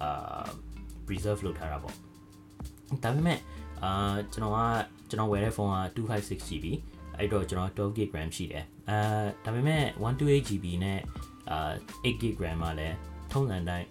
[0.03, 0.47] အာ
[1.07, 3.39] preserve လုပ်ထားတာပေါ့ဒါပေမဲ့
[3.83, 4.59] အာကျွန်တော်က
[5.09, 6.67] ကျွန်တော်ဝယ်တဲ့ဖုန်းက 256GB
[7.17, 8.99] အဲ့တော့ကျွန်တော် 12GB RAM ရှိတယ်အာ
[9.45, 10.99] ဒါပေမဲ့ 128GB နဲ့
[11.51, 11.73] အာ
[12.05, 12.97] 8GB RAM မှာလည်း
[13.33, 13.87] ထုံးစံတိုင်း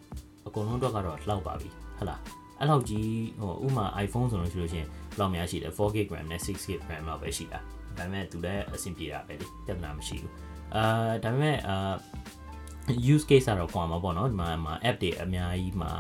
[0.48, 2.22] အကုန်လုံးတော့ကတော့လောက်ပါပြီဟုတ်လား
[2.60, 3.10] အဲ့လောက်ကြီး
[3.41, 7.60] ဟိုဥမာ iPhone ဆိုလို့ရှိလို့ရှိရင်ဘယ်လောက်များရှိလဲ 4GB RAM နဲ့ 6GB RAM လောက်ပဲရှိတာ
[7.98, 10.34] ဒါပေမဲ့သူလည်းအဆင်ပြေတာပဲလေပြဿနာမရှိဘူး
[10.75, 11.93] အာဒါပေမဲ့အာ
[13.13, 15.91] use case ကတော့ကွာမှာပေါ့နော်ဒီမှာမှာ app တွေအများကြီးမှာ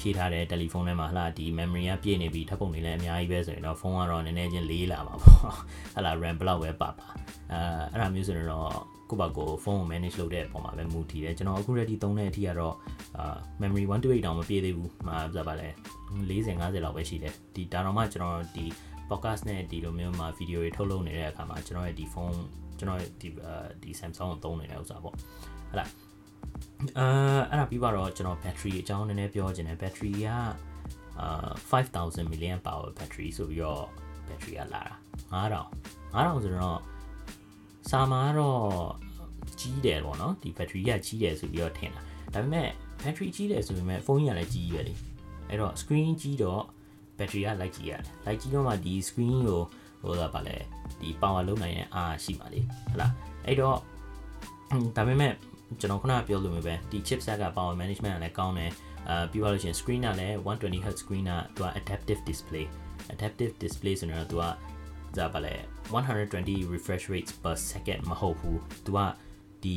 [0.00, 5.36] ဖြည့်ထားတဲ့တယ်လီဖုန်းထဲမှာဟလာဒီ memory ကပြည့်နေပြီထပ်ပုံတွေလည်းအများကြီးပဲဆိုရင်တော့ဖုန်းကတော့နည်းနည်းချင်းလေးလာမှာပေါ့
[5.94, 7.08] ဟလာ RAM ဘလောက်ပဲပါပါ
[7.52, 7.58] အဲ
[7.92, 8.70] အဲ့ဒါမျိုးဆိုရင်တော့
[9.10, 12.74] ကိုယ့်ဘာကိုဖုန်းကို manage လုပ်တဲ့အပေါ်မှာပဲမူတည်တယ်ကျွန်တော်အခု ready သုံးတဲ့အထိကတော့
[13.18, 15.68] အာ memory 128တောင်မပြည့်သေးဘူးမှာပြပါလဲ
[16.28, 18.66] 40 50လောက်ပဲရှိတယ်ဒီဒါတော့မှကျွန်တော်ဒီ
[19.10, 22.38] podcast နဲ့ဒီလိုမျိုးမှာ video တွေထုတ်လုပ်နေတဲ့အခါမှာကျွန်တော်ရဲ့ဒီဖုန်း
[22.78, 23.28] ကျွန်တော်ရဲ့ဒီ
[23.82, 25.86] ဒီ Samsung ကိုသုံးနေတဲ့ဥစ္စာပေါ့ဟလာ
[26.98, 30.28] အာအဲ့ဒါပြီးတော့ကျွန်တော် battery အကြောင်းနည်းနည်းပြောချင်တယ် battery က
[31.20, 33.84] အာ5000 milliamp hour battery ဆိုပြီးတော့
[34.28, 34.82] battery ကလာ
[35.52, 35.62] တာ
[36.12, 36.80] 9000 9000ဆိုတော့
[37.90, 38.62] စာမာတော့
[39.60, 42.02] ကြီးတယ်ပေါ့နော်ဒီ battery ကကြီးတယ်ဆိုပြီးတော့ထင်တာ
[42.34, 42.68] ဒါပေမဲ့
[43.02, 44.94] battery ကြီးတယ်ဆိုပေမဲ့ဖုန်းကြီးကလည်းကြီးပဲလေ
[45.48, 46.62] အဲ့တော့ screen ကြီးတော့
[47.18, 49.62] battery ကလိုက်ကြည့်ရတယ်လိုက်ကြည့်တော့မှဒီ screen ကို
[50.02, 50.56] ဟိုသာပါလဲ
[51.00, 53.12] ဒီ power လုံးနိုင်ရဲ့အားရှိပါလေဟုတ်လား
[53.46, 53.76] အဲ့တော့
[54.96, 55.32] ဒါပေမဲ့
[55.80, 58.72] ကျွန်တော်ခုနကပြောလို့မျိုးပဲဒီ chipset က power management ကလည်းကောင်းတယ်
[59.08, 62.64] အာပြီးပါလို့ရှိရင် screen ကလည်း 120Hz screen ကသူက adaptive display
[63.14, 64.44] adaptive display ဆိုတော့သူက
[65.16, 65.54] ဒါပါလေ
[65.92, 68.98] 120 refresh rates per second မဟုတ်ဘူးသူက
[69.64, 69.76] ဒီ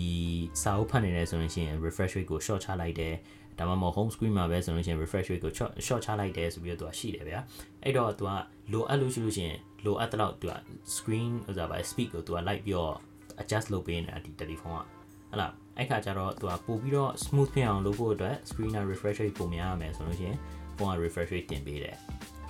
[0.63, 3.13] စာအုပ်ဖတ်နေတယ်ဆိုလို့ရှိရင် refresh rate ကို short ချလိုက်တယ်
[3.60, 7.39] ဒါမှမဟုတ် home screen မှာပဲဆိုလို့ရှိရင် refresh rate ကို short short ချလိုက်တယ်ဆိုပြီးတော့သူကရှိတယ်ဗျာ
[7.83, 8.31] အဲ့တော့သူက
[8.71, 10.53] လိုအပ်လို့ရှိလို့ရှိရင်လိုအပ်တဲ့လောက်သူက
[10.95, 12.95] screen ဥစားပါ speed ကိုသူကလိုက်ပြီးတော့
[13.41, 14.83] adjust လုပ်ပေးနေတာဒီတယ်လီဖုန်းက
[15.31, 15.48] ဟလာ
[15.78, 20.38] အဲ့ခါကျတော့သူကပို့ပြီးတော့ smooth ဖြစ်အောင်လုပ်ဖို့အတွက် screen နဲ့ refresh rate ပုံများရမယ်ဆိုလို့ရှိရင်
[20.78, 21.96] ဖုန်းက refresh rate တင်ပေးတယ်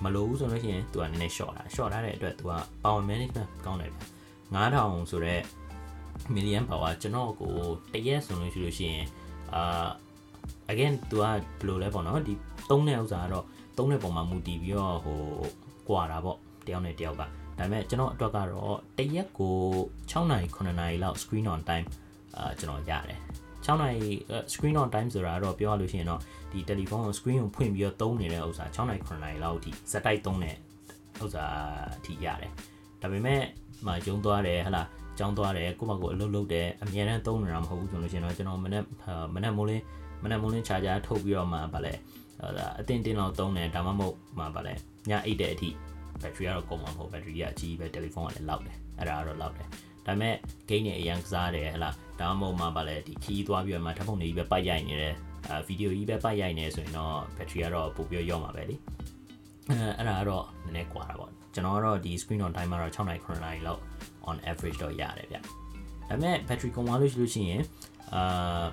[0.04, 2.52] မလိုဘူးဆိုလို့ရှိရင်သူကနည်းနည်း short တာ short ထားတဲ့အတွက်သူက
[2.82, 3.98] power management ကောင်းတယ်ဗျ
[4.54, 5.42] 9000ဆိုတော့
[6.34, 7.54] million power ကျွန်တော်ကို
[7.92, 9.06] တရက်ဆိုလို့ရှိလို့ရှိရင်
[9.54, 9.88] အာ
[10.72, 12.34] again သူကဘယ်လိုလဲပေါ့နော်ဒီ
[12.70, 13.44] သုံးတဲ့ဥစ္စာကတော့
[13.76, 15.20] သုံးတဲ့ပုံမှာမူတည်ပြီးတော့ဟို
[15.88, 17.26] ကွာတာပေါ့တယောက်နဲ့တယောက်ကဒါ
[17.58, 19.56] ပေမဲ့ကျွန်တော်အတွက်ကတော့တရက်ကို
[20.10, 21.86] 6နာရီ9နာရီလောက် screen on time
[22.36, 23.20] အာကျွန်တော်ရတယ်
[23.64, 24.08] 6နာရီ
[24.52, 26.20] screen on time ဆိုတာတော့ပြောရလို့ရှိရင်တော့
[26.52, 30.54] ဒီတယ်လီဖုန်းကို screen ကိုဖွင့်ပြီးတော့သုံးနေတဲ့ဥစ္စာ6နာရီ9နာရီလောက်အထိဇက်တိုက်သုံးတဲ့
[31.22, 31.44] ဥစ္စာ
[31.98, 32.50] အထိရတယ်
[33.02, 33.40] ဒါပေမဲ့
[33.86, 34.82] မယုံသွားတယ်ဟလာ
[35.18, 38.82] ကြောင်းသွားတယ်ကိုယ့်ဘက်ကိုအလုပ်လုပ်တယ်အများနဲ့သုံးနေတာမဟုတ်ဘူးဆိုလို့ရှိရင်တော့ကျွန်တော်မနေ့
[39.34, 39.84] မနေ့မိုးလင်း
[40.22, 41.92] မနေ့မိုးလင်း charger ထုတ်ပြီးတော့မှဗာလဲ
[42.40, 44.74] ဟိုဒါအတင်းတင်းလောက်သုံးတယ်ဒါမှမဟုတ်မှဗာလဲ
[45.08, 45.68] ညအိတ်တဲ့အထိ
[46.22, 49.66] battery ကတော့ကုန်မှာမဟုတ် battery ကအကြီးပဲတယ်လီဖုန်းကလည်းလောက်တယ်အဲ့ဒါကတော့လောက်တယ်
[50.06, 50.34] ဒါပေမဲ့
[50.68, 55.14] gain နဲ့အရန်ကစားတယ်ဟလား ဒါမှမဟုတ်မှဗာလဲဒီခီးသွားပြီးတော့မှထပ်ပုံတွေကြီးပဲပိုက်ရိုက်နေတယ်
[55.48, 58.76] အာဗီဒီယိုကြီးပဲပိုက်ရိုက်နေဆိုရင်တော့ battery ကတော့ပိုပြီးရော့မှာပဲလေ
[59.70, 63.80] အဲအဲ့ဒါကတော့နည်းနည်းကွာတာပေါ့ကျွန်တော်ကတော့ဒီ screen on timer တော့6နိုင်9နိုင်လောက်
[64.30, 65.42] on average တော့ရတယ်ဗျဒါ
[66.08, 67.62] ပေမဲ့ battery ကုန်သွားလို့ရှိလို့ရှိရင်
[68.14, 68.64] အာ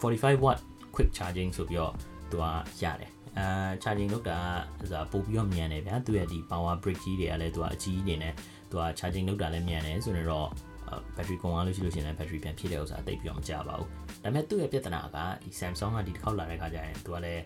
[0.00, 0.58] 45 watt
[0.94, 1.92] quick charging ဆိုပြီးတော့
[2.30, 2.44] သူက
[2.82, 4.38] ရတယ်အာ charging လုပ်တာ
[4.80, 8.34] ဆိုတာပို့ပြီးတော့မြန်တယ်ဗျာသူရဲ့ဒီ power brick ကြီးတွေကလည်းသူကအကြီးအနေနဲ့
[8.70, 10.48] သူက charging လုပ်တာလည်းမြန်တယ်ဆိုတော့
[11.16, 13.88] battery ကုန်သွားလို့ရှိလို့ရှိရင်လည်း battery ပြန်ဖြည့်တဲ့ဥစ္စာတိတ်ပြီးတော့မကြပါဘူး
[14.22, 17.42] ဒါပေမဲ့သူ့ရဲ့ပြဿနာကဒီ Samsung ကဒီတစ်ခေါက်လာတဲ့ခါကျရင်သူကလည်း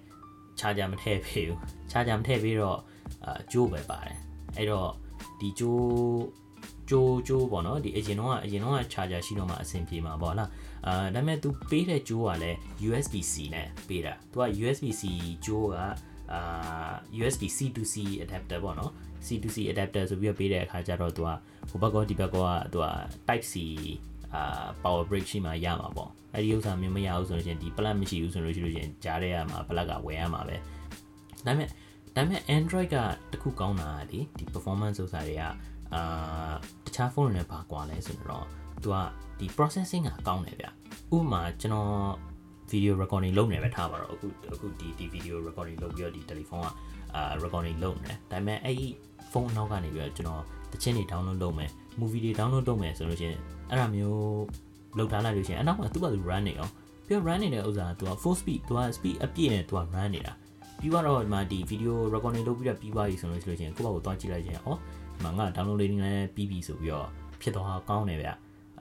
[0.59, 1.59] charger မထည့်ပေးဘူး
[1.91, 2.79] charger မထည့်ပေးတော့
[3.25, 4.17] အာကြိုးပဲပါတယ်
[4.57, 4.91] အဲ့တော့
[5.41, 5.85] ဒီကြိုး
[6.91, 10.49] ကြိုးကြိုးပေါ့နော်ဒီအရင်တော့အရင်တော့ charger ရှိတော့မှအဆင်ပြေမှာပေါ့လား
[10.87, 12.57] အာဒါပေမဲ့ तू ပေးတဲ့ကြိုးကလည်း
[12.89, 15.03] USB C နဲ့ပေးတာ तू က USB C
[15.45, 15.77] ကြိုးက
[16.33, 18.93] အာ USB C to C adapter ပေါ့နော်
[19.27, 21.29] C to C adapter ဆိုပြီးတော့ပေးတဲ့အခါကျတော့ तू က
[21.71, 22.87] ဟိုဘက်ကောဒီဘက်ကောက तू က
[23.29, 23.55] type C
[24.35, 30.57] အာ power brick ရှိမှရမှာပေါ့အဲ့ဒီဥစ္စာမျိုးမရဘူးဆိုလို့ရှိရင်ဒီ plug မရှိဘူးဆိုလို့ရှိလို့ရှိရင်ကြားထဲမှာ plug ကဝယ်ရမှာပဲ
[31.47, 31.69] ဒါပေမဲ့
[32.17, 32.97] ဒါပေမဲ့ Android က
[33.33, 35.43] တခုကောင်းတာလေဒီ performance ဥစ္စာတွေက
[35.95, 36.53] အာ
[36.85, 38.47] တခြားဖုန်းတွေနဲ့ပါကွာလဲဆိုတော့
[38.83, 38.97] သူက
[39.39, 40.67] ဒီ processing ကကောင်းတယ်ဗျ
[41.17, 41.91] ဥပမာကျွန်တော်
[42.71, 46.69] video recording လုပ်နေပဲထားပါတော့အခုအခုဒီဒီ video recording လုပ်ပြီးတော့ဒီ telephone က
[47.15, 48.87] အာ recording လုပ်နေတယ်ဒါပေမဲ့အဲ့ဒီ
[49.33, 54.19] ဖုန်းနောက်ကနေပြီးတော့ကျွန်တော်တချင်းတွေ download လုပ်မယ် movie တွေ download လုပ်မယ်ဆိုလို့ရှိရင်အဲ့ဒါမျိုး
[54.99, 56.73] လုပ်ထားလိုက်လို့ရှိရင်အနောက်မှာသူ့ဘာသူ run နေအောင်
[57.07, 60.33] ပြီးတော့ run နေတဲ့ဥစ္စာကသူက full speed သူက speed အပြည့်နဲ့သူက run နေတာ
[60.79, 67.09] ပြီးတော့ဒီမှာဒီ video recording လုပ်ပြီးတော့ပြီးသွားပြီဆိုလို့ရှိလို့ရှိရင်ကိုယ့်ဘာကိုသွားကြည့်လိုက်ရင်ဩဒီမှာငါ download လေးလည်းပြီးပြီဆိုပြီးတော့
[67.41, 68.29] ဖြစ်သွားကောင်းတယ်ဗျ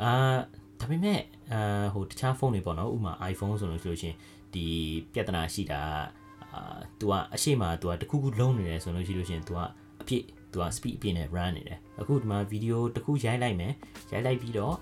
[0.02, 0.12] အာ
[0.83, 1.21] ဒါပေမဲ့
[1.53, 4.17] အာဟိုတခြားဖုန်းတွေပေါ့နော်ဥပမာ iPhone ဆိုလို့ရှိလို့ရှိရင်
[4.55, 4.67] ဒီ
[5.13, 5.81] ပြဿနာရှိတာ
[6.55, 9.59] အာ तू ကအရှိမ तू ကတခုခုလုံးနေတယ်ဆိုလို့ရှိလို့ရှိရင် तू က
[10.01, 13.73] အပြည့် तू က speed အပြည့်နဲ့ run နေတယ်အခုဒီမှာ video တခုရိုက်လိုက်မယ်
[14.13, 14.75] ရိုက်လိုက်ပြီးတော့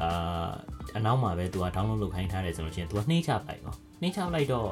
[0.00, 0.50] အာ
[0.96, 4.70] အနောက်မှာပဲ तू က download လုပ်ခိုင်းထားတယ်ဆိုလို့ရှိရင် तू ကနှိမ့်ချပလိုက်တော့နှိမ့်ချလိုက်တော့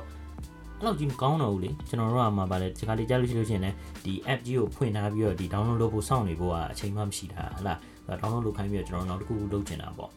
[0.78, 7.78] အဲ့လောက်ကြီးမကောင်းတော့ဘူးလေကျွန်တော်တို့ကမှဗါလဲဒီခါလေးကြားလို့ရှိလို့ရှိရင်လည်းဒီ app ကြီးကိုဖွင့်ထားပြီးတော့ဒီ download လုပ်ဖို့စောင့်နေဖို့ကအချိန်မှမရှိတာဟလား
[8.22, 10.10] download လုပ်ခိုင်းပြီးတော့ကျွန်တော်နောက်တစ်ခုခုလုပ်ချင်တာပေါ့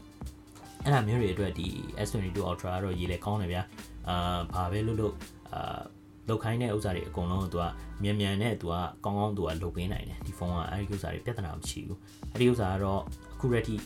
[0.87, 1.69] အဲ့ဒါမျိုးတွေအတွက်ဒီ
[2.07, 3.63] S22 Ultra ကတော့ရေးလဲကောင်းတယ်ဗျာ
[4.09, 5.15] အာဘာပဲလုပ်လို့
[5.53, 5.81] အာ
[6.29, 7.65] လောက်ခိုင်းတဲ့ဥစ္စာတွေအကုန်လုံးကသူက
[8.03, 11.99] မြန်မြန်နဲ့သူကကောင်းကောင်းသူကလုပ်ပေးနိုင်တယ်ဒီဖုန်းကအဲ့ဒီဥစ္စာတွေပြဿနာမရှိဘူး
[12.33, 13.01] အဲ့ဒီဥစ္စာကတော့
[13.35, 13.77] အခု ready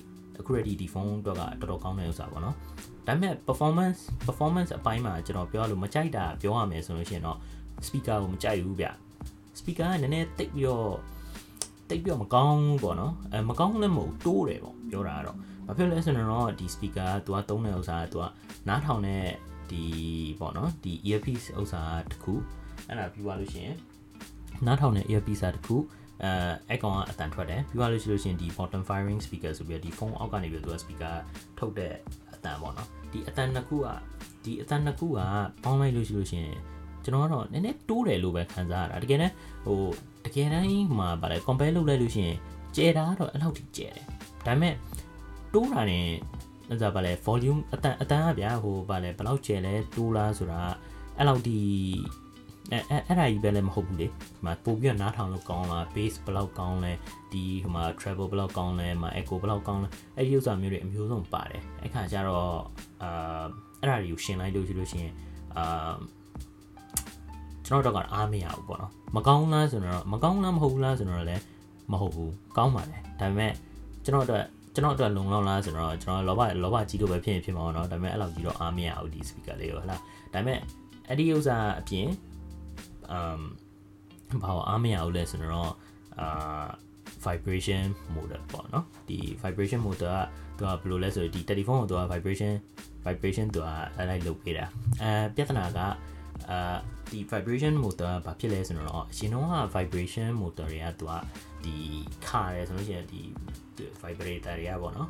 [0.40, 2.56] အခု ready ဒီဖုန်းတော့ကတော်တော်ကောင်းတဲ့ဥစ္စာပေါ့နော်
[3.06, 7.38] ဒါဒါပေမဲ့ performance performance အပိုင်းမှာကျွန်တော်ပြောလို့မကြိုက်တာပြောရမယ်ဆိုလို့ရှိရင်တော့
[7.86, 8.88] speaker ကိုမကြိုက်ဘူးဗျ
[9.58, 10.94] speaker ကနည်းနည်းတိတ်ပြီးတော့
[11.90, 15.38] တိတ်ပြီးတော့မကောင်းဘူးပေါ့နော်အဲမကောင်းလည်းမဟုတ်တိုးတယ်ပေါ့ပြောတာကတော့
[15.70, 18.24] ဘာဖြစ်လဲဆိုတော့ဒီ speaker က तू ကသုံးတဲ့ဥစ္စာက तू က
[18.68, 19.24] နားထောင်တဲ့
[19.70, 19.84] ဒီ
[20.40, 22.34] ပေါ့နော်ဒီ earpiece ဥစ္စာတစ်ခု
[22.86, 23.76] အဲ့ဒါပြီးသွားလို့ရှိရင်
[24.66, 25.76] နားထောင်တဲ့ earpiece တစ်ခု
[26.22, 26.30] အဲ
[26.68, 31.14] အဲ့ကောင်ကအတန်ထွက်တယ်ပြီးသွားလို့ရှိလို့ရှိရင်ဒီ bottom firing speaker ဆိုပြီးတော့ဒီဖုန်းအောက်ကနေပြီးတော့ speaker
[31.58, 31.94] ထုတ်တဲ့
[32.34, 33.86] အတန်ပေါ့နော်ဒီအတန်နှစ်ခုက
[34.44, 35.18] ဒီအတန်နှစ်ခုက
[35.64, 36.56] ပေါင်းလိုက်လို့ရှိလို့ရှိရင်
[37.04, 39.80] ကျွန်တော်ကတော့နည်းနည်းတိုးတယ်လို့ပဲခံစားရတာတကယ်တမ်းဟို
[40.24, 42.36] တကယ်တမ်းမှာဗါလဲ compare လုပ်လိုက်လို့ရှိရင်
[42.76, 44.06] ကျဲတာကတော့အဲ့လောက်ထိကျဲတယ်
[44.46, 44.74] ဒါပေမဲ့
[45.54, 46.00] တိုးတာနေ
[46.68, 50.60] အဲ့ဒါဗါလဲ volume အတန်အတန်ကဗျာဟိုဗါလဲဘယ်လောက်ကျဲလဲတိုးလားဆိုတာ
[51.18, 51.58] အဲ့လောက်ဒီ
[52.72, 54.12] အဲအဲ့အဲ့ဒါကြီးပဲလည်းမဟုတ်ဘူးလေဒီ
[54.44, 56.92] မှာပို့ပြီးတော့နားထောင်လို့ကောင်းလား bass ဘယ်လောက်ကောင်းလဲ
[57.32, 62.52] ဒီဟိုမှာ treble ဘယ်လောက်ကောင်းလဲမှာ echo ဘယ်လောက်ကောင်းလဲအဲ့ဒီဥစ္စာမျိုးတွေအမျိုးစုံပါတယ်အဲ့ခါကျတော့
[63.02, 63.44] အာ
[63.80, 65.12] အဲ့ဒါတွေကိုရှင်းလိုက်လို့ရှိလို့ရှိရင်
[65.56, 65.94] အာ
[67.66, 71.42] ကျွန်တော်တော့ကအားမရဘူးပေါ့နော်မကောင်းလားဆိုတော့မကောင်းလားမဟုတ်ဘူးလားဆိုတော့လည်း
[71.92, 73.52] မဟုတ်ဘူးကောင်းပါတယ်ဒါပေမဲ့
[74.04, 80.00] ကျွန်တော်တို့ ကျွန်တော်အတွက်လုံလောက်လားဆိုတော့ကျွန်တော်လောဘလောဘကြီးလို့ပဲဖြစ်ရင်ဖြစ်မှာပေါ့နော်ဒါပေမဲ့အဲ့လောက်ကြီးတော့အားမရဘူးဒီ speaker လေးကိုဟလား
[80.32, 80.58] ဒါပေမဲ့
[81.08, 82.06] အဲ့ဒီဥစ္စာအပြင်
[83.16, 83.40] um
[84.42, 85.72] ဘာလို့အားမရဘူးလဲဆိုတော့
[86.20, 86.66] အာ
[87.24, 90.06] vibration mode ပေါ့နော်ဒီ vibration mode က
[90.58, 92.52] သူကဘယ်လိုလဲဆိုတော့ဒီ telephone ကိုသူက vibration
[93.06, 94.66] vibration သူကအဲ့လိုက်လုပ်ပေးတာ
[95.02, 95.78] အဲပြဿနာက
[96.50, 96.76] အာ
[97.10, 101.12] ဒီ vibration motor ကဘာဖြစ်လဲဆိုတော့အရင်တော့ vibration motor တွေကသူက
[101.64, 101.76] ဒီ
[102.26, 103.22] ခါရဲဆိုလို့ရှိရင်ဒီ
[104.02, 105.08] vibrator တွေကပေါ့နော်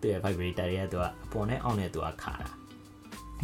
[0.00, 2.48] သူရဲ့ vibrator တွေကသူကအပေါ်နဲ့အောက်နဲ့သူကခါတာ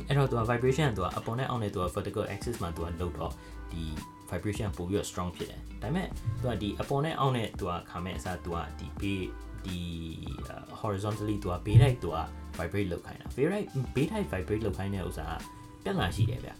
[0.08, 3.32] အဲ့တော့သူက vibration ကသူကအပေါ်နဲ့အောက်နဲ့သူက vertical axis မှာသူကလုတ်တော့
[3.72, 3.82] ဒီ
[4.30, 6.06] vibration ပို့ပြီးတော့ strong ဖြစ်တယ်ဒါပေမဲ့
[6.40, 9.20] သူကဒီအပေါ်နဲ့အောက်နဲ့သူကခါမဲ့အစားသူကဒီ bay
[9.64, 9.78] ဒီ
[10.80, 12.18] horizontally သူက bay type သူက
[12.58, 15.34] vibrate လုပ်ခိုင်းတာ bay type bay type vibrate လုပ်ခိုင်းတဲ့ဥစ္စာက
[15.84, 16.50] ပြဿနာရှိတယ်ဗျ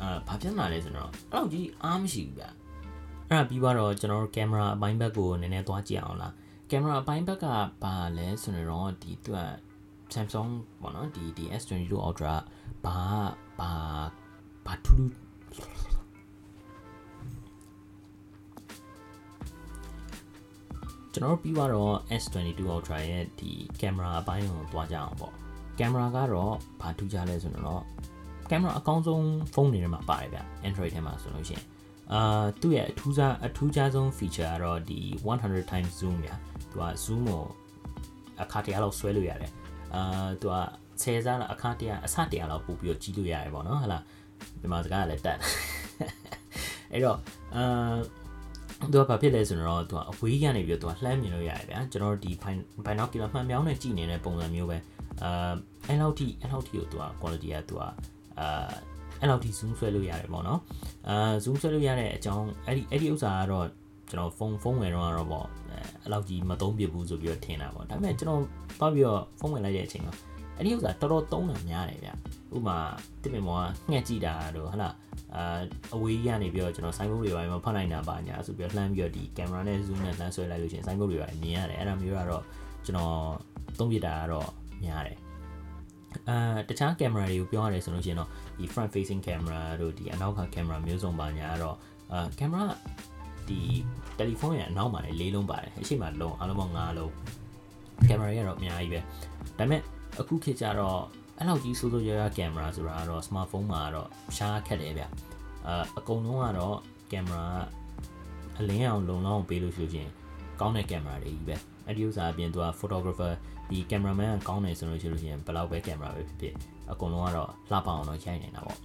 [0.00, 2.44] အာဘာပြဿနာလဲဆိုတော့အဲ့လောက်ကြီးအားမရှိဘူးဗျ
[3.28, 6.32] အဲ့ဒါပြီးတော့ကျွန်တော်တို့ကင်မရာအပိုင်းဘက်ကိုနည်းနည်းသွားကြည့်အောင်လား
[6.70, 7.46] ကင်မရာအပိုင်းဘက်က
[7.82, 9.40] ဘာလဲဆိုတော့ဒီသူက
[10.14, 12.34] Samsung ပေါ့နော်ဒီဒီ S22 Ultra
[12.84, 12.96] ဘာ
[13.58, 13.70] ဘာ
[14.66, 15.10] ဘာထူး
[15.52, 15.68] ထူး
[21.12, 25.34] ကျွန်တော်တို့ပြီးတော့ S22 Ultra ရဲ့ဒီကင်မရာအပိုင်းကိုသွားကြအောင်ပေါ့
[25.78, 27.82] ကင်မရာကတော့ဘာထူးခြားလဲဆိုတော့
[28.50, 31.64] ကင်မရာအကောင်းဆုံးဖုန်းတွေထဲမှာပါတယ်ဗျ Android ထဲမှာဆိုလို့ရှိရင်
[32.12, 34.98] အာသူ့ရဲ့အထူးခြားအထူးခြားဆုံး feature ကတော့ဒီ
[35.34, 36.34] 100 times zoom ညာ
[36.70, 37.42] သူက zoom ကို
[38.42, 39.52] အခါတရလောက်ဆွဲလို့ရတယ်
[39.94, 40.54] အာသူက
[41.02, 43.98] ဆယ်စားလားအခါတရအစတရလောက်ပို့ပြီးတော့ကြီးလို့ရတယ်ပေါ့နော်ဟလာ
[44.60, 45.38] ဒီမှာစကားကလည်းတက်
[46.92, 47.18] အဲ့တော့
[47.56, 47.96] အာ
[48.92, 52.30] သူကဘာဖြစ်လဲဆိုတော့သူကအဝေးကနေပြီးတော့သူကလှမ်းမြင်လို့ရတယ်ဗျာကျွန်တော်တို့ဒီ
[52.86, 54.78] binocular မှန်ပြောင်းနဲ့ကြည့်နေတဲ့ပုံစံမျိုးပဲ
[55.22, 55.52] အာ
[55.86, 57.82] အဲ့လောက်ထိအဲ့လောက်ထိကိုသူက quality ကသူက
[58.40, 58.70] အာ
[59.20, 60.60] အဲ့လောက်ထိ zoom ဆွဲလို့ရတယ်ပေါ့နော်
[61.08, 63.66] အာ zoom ဆွဲလို့ရတဲ့အကြောင်းအဲ့ဒီအဲ့ဒီဥစ္စာကတော့
[64.10, 65.46] ကျွန်တော်ဖုန်းဖုန်းဝင်တော့တော့ပေါ့
[66.02, 68.40] အဲ့လောက်ကြီးမသုံးပြဘူးဆိုပြီးတော့ထင်တာပေါ့ဒါပေမဲ့ကျွန်တော်
[68.78, 70.14] သွားပြီးတော့ဖုန်းဝင်လိုက်တဲ့အချိန်မှာ
[70.56, 72.10] အဲ့ဒီဥစ္စာတော်တော်သုံးတာများတယ်ဗျ
[72.56, 72.78] ဥပမာ
[73.22, 74.90] တစ်ပင်မောကငှက်ကြည့်တာတော့ဟလာ
[75.36, 75.60] အာ
[75.94, 82.42] အဝေးကြီးကနေပြီးတော့ကျွန်တော် sign board တွေပိုင်းမှာဖတ်နိုင်တာပါညာဆိုပြီးတော့လှမ်းပြီးတော့ဒီ camera နဲ့ zoom နဲ့လှမ်းဆွဲလိုက်လို့ရှိရင် sign board တွေပိုင်းမြင်ရတယ်အဲ့ဒါမျိုးကတော့
[82.84, 83.14] ကျွန်တော်
[83.78, 84.48] သုံးပြတာကတော့
[84.84, 85.16] များတယ်
[86.28, 91.76] အာတခြားကင်မရာတွေကိုပြောရတယ်ဆိုလို့ရှိရင်တော့ဒီ front facing camera တို့ဒီအနောက်ကကင်မရာမျိုးစုံပါညာတော့
[92.12, 92.66] အာကင်မရာ
[93.48, 93.60] ဒီ
[94.16, 97.12] တယ်လီဖုန်းရဲ့အနောက်မှာလည်း၄လုံးပါတယ်အရှိမလုံးအားလုံးပေါင်း၅လုံး
[98.08, 99.06] ကင်မရာတွေကတော့အများကြီးပဲဒါ
[99.58, 99.80] ပေမဲ့
[100.20, 101.00] အခုခေတ်ကျတော့
[101.38, 105.04] အဲ့လောက်ကြီးစိုးစိုးရွားရွားကင်မရာဆိုတာကတော့ smartphone မှာကတော့ရှားခက်တယ်ဗျ
[105.66, 106.76] အာအကုန်လုံးကတော့
[107.12, 107.46] ကင်မရာ
[108.58, 110.08] အလင်းအောင်လုံလောက်အောင်ပေးလို့ရှိရင်
[110.60, 113.32] ကောင်းတဲ့ကင်မရာတွေကြီးပဲအဲ့ဒီဥစ္စာအပြင်သူက photographer
[113.70, 116.54] ဒီ cameraman ကကောင်းတယ်ဆိုလို့ရှိလို့ရှိရင်ဘယ်လောက်ပဲကင်မရာပဲဖြစ်ဖြစ်
[116.90, 118.78] အကုန်လုံးကတော့လှပအောင်တော့ရိုက်နေတာပေါ့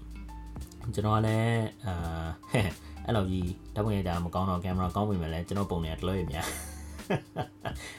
[0.93, 2.25] ကျွန်တော်ကလည်းအာ
[3.05, 6.47] အဲ့လိုကြီးဓာတ်ပုံရိုက်တာမကောင်းတော့ကင်မရာကောင်းပြီမဲ့လည်းကျွန်တော်ပုံတွေကတလို့ရများ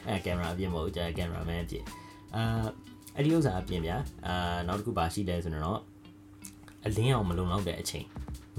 [0.07, 1.83] အဲကင်မရာအပြင်မဟုတ်ကြာကင်မရာမန်အပြင်
[2.35, 2.43] အာ
[3.15, 5.79] အဲ့ဒီဥစ္စာအပြင်ဗျာအာနောက်တစ်ခုပါရှိတယ်ဆိုတော့
[6.85, 8.05] အလင်းအောင်မလုံလောက်တဲ့အချိန်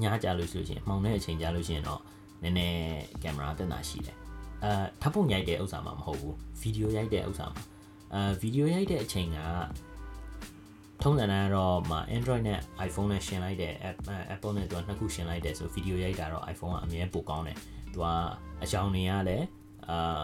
[0.02, 2.00] ညကြလို့ရှိလို့ရှိရင်မှောင်တဲ့အချိန်ကြလို့ရှိရင်တော့
[2.42, 2.78] နည်းနည်း
[3.22, 4.16] ကင်မရာပြဿနာရှိတယ်
[4.64, 7.62] အာဓာတ်ပုံရိုက်တဲ့ဥစ္စာမှမဟုတ်ဘူးဗီဒီယိုရိုက်တဲ့ဥစ္စာမှာ
[8.14, 9.38] အာဗီဒီယိုရိုက်တဲ့အချိန်က
[11.02, 13.72] ထုံးစံတန်းတော့မှာ Android နဲ့ iPhone နဲ့ရှင်လိုက်တဲ့
[14.34, 17.56] Apple နဲ့သူကနှစ်ခုရှင်လိုက်တယ်ဆိုဗီဒီယိုရိုက်တာတော့ iPhone ကအမြဲပိုကောင်းတယ်
[17.92, 18.06] သူက
[18.62, 19.46] အကြောင်းတွေကလည်း
[19.88, 20.20] အာ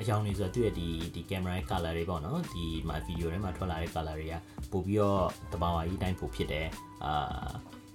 [0.00, 4.34] အကြောင်းတွေဆိုတော့သူ့ရဲ့ဒီဒီ camera ရဲ့ color တွေပေါ့နော်ဒီမှာ video ထဲမှာထွက်လာတဲ့ color တွေက
[4.72, 6.66] ပို့ပြီးတော့တဘာဝကြီးတိုင်းပို့ဖြစ်တယ်
[7.04, 7.48] အာ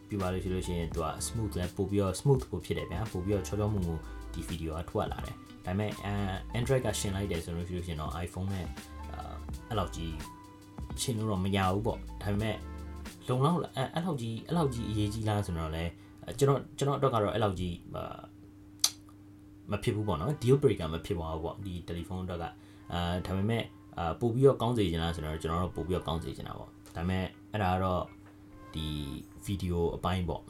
[0.09, 3.93] ပြပါလို့ရှိလို့ရှိရင်သူက smooth လဲပို့ပြီးတော့ smooth ပို့ဖြစ်တယ်ဗျာပို့ပြီးတော့ချောချောမူမူ
[4.33, 5.91] ဒီ video ကထွက်လာတယ်ဒါပေမဲ့
[6.59, 8.67] Android ကရှင်လိုက်တယ်ဆိုလို့ရှိလို့ရှိရင်တော့ iPhone နဲ့
[9.69, 10.13] အဲ့လောက်ကြီး
[11.01, 12.57] ရှင်လို့တော့မရဘူးပေါ့ဒါပေမဲ့
[13.27, 15.83] လုံလောက်လားအဲ့အဲ့လောက်ကြီးအဲ့လောက်ကြီးအရေးကြီးလားဆိုတော့လဲ
[16.39, 17.75] ကျွန်တော်ကျွန်တော်အတွက်ကတော့အဲ့လောက်ကြီး
[19.71, 22.45] မဖြစ်ဘူးပေါ့နော် deal breaker မဖြစ်ပါဘူးပေါ့ဒီတယ်လီဖုန်းအတွက်က
[22.93, 23.63] အာဒါပေမဲ့
[23.97, 28.03] အာပို့ပြီးတော့ကောင်းစေချင်လားဆိုတော့ကျွန်တော်တို့ပို့ပြီးတော့ကောင်းစေချင်တာပေါ့ဒါပေမဲ့အဲ့ဒါကတော့
[28.73, 28.87] ဒီ
[29.45, 30.43] ဗီဒီယိုအပိုင်းပေါ့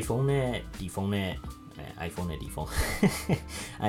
[0.00, 1.30] iPhone နဲ့ဒီဖုန်းနဲ့
[1.78, 2.70] အဲ iPhone နဲ့ဒီဖုန်း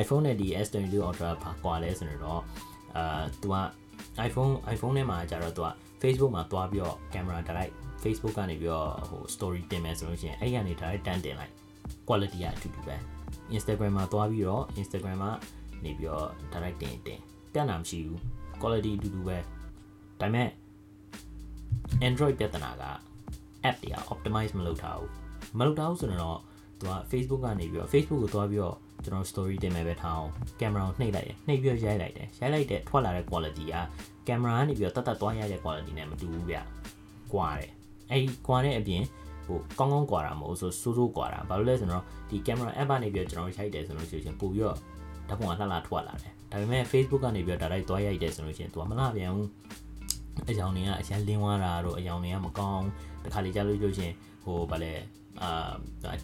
[0.01, 2.41] iPhone နဲ့ဒီ S22 Ultra ပါကွာလဲဆိုတော့
[2.97, 3.55] အာ तू က
[4.27, 5.69] iPhone iPhone နဲ့မှာကြတော့ तू က
[6.01, 7.73] Facebook မှာတွားပြီးတော့ camera direct
[8.03, 11.53] Facebook ကနေပြီးတော့ဟို story တင်မယ်ဆိုလို့ရှိရင်အဲ့ကနေ direct တန်းတင်လိုက်
[12.07, 12.95] quality ကအတူတူပဲ
[13.55, 15.31] Instagram မှာတွားပြီးတော့ Instagram မှာ
[15.83, 17.19] နေပြီးတော့ direct တင်တင်
[17.53, 18.19] ပြတ်နာမရှိဘူး
[18.61, 19.47] quality အတူတူပဲဒါ
[20.19, 20.49] ပေမဲ့
[22.07, 22.83] Android ပြဿနာက
[23.69, 25.11] app တွေက optimize မလုပ်ထားဘူး
[25.57, 26.39] မလုပ်ထားဘူးဆိုတော့
[26.79, 33.75] သူက Facebook ကနေပြီးတော့ Facebook ကိုတွားပြီးတော့ ကျွန်တော် story တင်မယ်ပဲထားအောင်ကင်မရာကိုနှိပ်လိုက်တယ်နှိပ်ပြီးရိုက်လိုက်တယ်ရိုက်လိုက်တဲ့ထွက်လာတဲ့ quality က
[34.27, 36.57] ကင်မရာကနေပြီးတော့တတ်တတ်သွားရတဲ့ quality နဲ့မတူဘူးဗျ
[37.33, 37.71] ကွာတယ်
[38.09, 39.03] အဲ့ဒီကွာတဲ့အပြင်
[39.45, 44.77] ဟိုကောင်းကောင်းကွာတာမဟုတ်ဆိုစိုးစိုးကွာတာဘာလို့လဲဆိုတော့ဒီ camera app ကနေပြီးတော့ကျွန်တော်ရိုက်တယ်ဆိုလို့ရှိရင်ပို့ပြီးတော့
[45.29, 49.49] ဓာတ်ပုံကလှလှထွက်လာတယ်ဒါပေမဲ့ Facebook ကနေပြီးတော့ဒါလိုက်သွားရိုက်တယ်ဆိုလို့ရှိရင် तू ကမလှပြန်ဘူး
[50.49, 52.85] အကြောင်းတွေကအရန်လင်းသွားတာတော့အကြောင်းတွေကမကောင်း
[53.23, 54.11] တခါလေကြားလို့လို့ရှင်
[54.43, 54.93] ဟိုဗာလဲ
[55.41, 55.71] အာ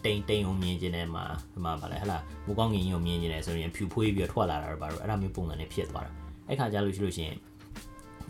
[0.04, 6.12] တိန်တိန်ကိုမြင်ကျင်တယ်မှာဒီမှာဗာလဲဟလာမူကောင်းငင်ကြီးကိုမြင်ကျင်တယ်ဆိုရင်ဖြူဖွေးပြီးတော့ထွက်လာတာတော့ဗာတော့အဲ့ဒါမျိုးပုံစံနဲ့ဖြစ်သွားတာ
[6.48, 7.32] အဲ့ခါကြားလို့ရှိလို့ရှင်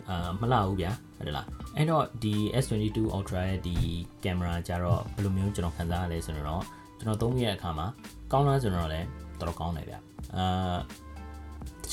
[0.09, 1.45] အာမလှဘူးဗျာဟုတ်လား
[1.77, 3.75] အဲ့တော့ဒီ S22 Ultra ရဲ့ဒီ
[4.23, 6.63] ကင်မရာကြတော့ဘယ်လိုမျိုးကျွန်တော်ခံစားရလဲဆိုတော့
[6.99, 7.87] ကျွန်တော်သုံးရတဲ့အခါမှာ
[8.31, 9.07] ကောင်းလားဆိုတော့လည်း
[9.39, 9.95] တော်တော်ကောင်းတယ်ဗျ
[10.35, 10.75] အာ
[11.10, 11.10] တ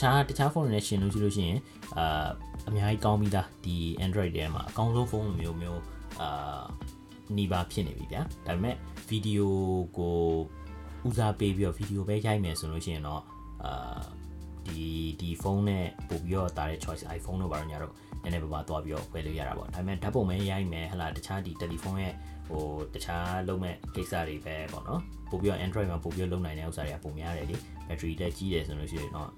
[0.00, 1.58] ခြားတခြားဖုန်းတွေနဲ့ရှင်လို့ရှိလို့ရှိရင်
[1.98, 2.28] အာ
[2.68, 5.82] အများကြီးကောင်းပြီးသားဒီ Android ထဲမှာအကောင်းဆုံးဖုန်းမျိုးမျိုး
[6.20, 6.62] အာ
[7.36, 8.74] နီးပါးဖြစ်နေပြီဗျာဒါပေမဲ့
[9.08, 9.54] ဗီဒီယို
[9.98, 10.18] ကို
[11.08, 13.22] ဦးစားပေးပြီးတော့ဗီဒီယိုပဲရိုက်မယ်ဆိုလို့ရှိရင်တော့
[13.64, 14.00] အာ
[14.66, 14.86] ဒီ
[15.20, 22.14] ဒီဖုန်းနဲ့ပို့ပြီးတော့တာတဲ့ choice iPhone တို့ဘာလို့ညာတော့နည်းနည်းပါးပါသွားပြီးတော့ဝယ်လို့ရတာပေါ့ဒါပေမဲ့ဓာတ်ပုံပဲရိုက်မယ်ဟလာတခြားဒီတယ်လီဖုန်းရဲ့
[22.48, 27.56] ဟိုတခြားလုံးမဲ့ကိစ္စတွေပဲပေါ့နော်ပို့ပြီးတော့ Android မှာပို့ပြီးတော့လုံးနိုင်တဲ့ဥစ္စာတွေကပုံများတယ်လေ
[27.88, 29.30] battery တက်ကြီးတယ်ဆိုလို့ရှိရင်တော့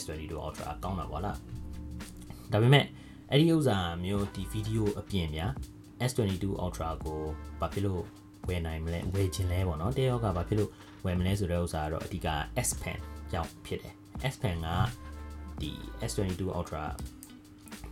[0.00, 1.36] S22 Ultra ကောင်းတာပေါ့လား
[2.52, 2.84] ဒါပေမဲ့
[3.30, 5.50] အဲ့ဒီဥစ္စာမျိုးဒီဗီဒီယိုအပြင်များ
[6.10, 7.20] S22 Ultra ကို
[7.60, 8.02] ဘာဖြစ်လို့
[8.48, 10.70] ဝယ်နိုင်မလဲဝယ်ခြင်းလဲပေါ့နော်တယောက်ကဘာဖြစ်လို့
[11.04, 12.28] ဝယ်မလဲဆိုတဲ့ဥစ္စာကတော့အဓိက
[12.68, 12.98] S Pen
[13.32, 13.94] ကြောင့်ဖြစ်တယ်
[14.32, 14.68] S Pen က
[15.60, 15.70] ဒီ
[16.10, 16.84] S22 Ultra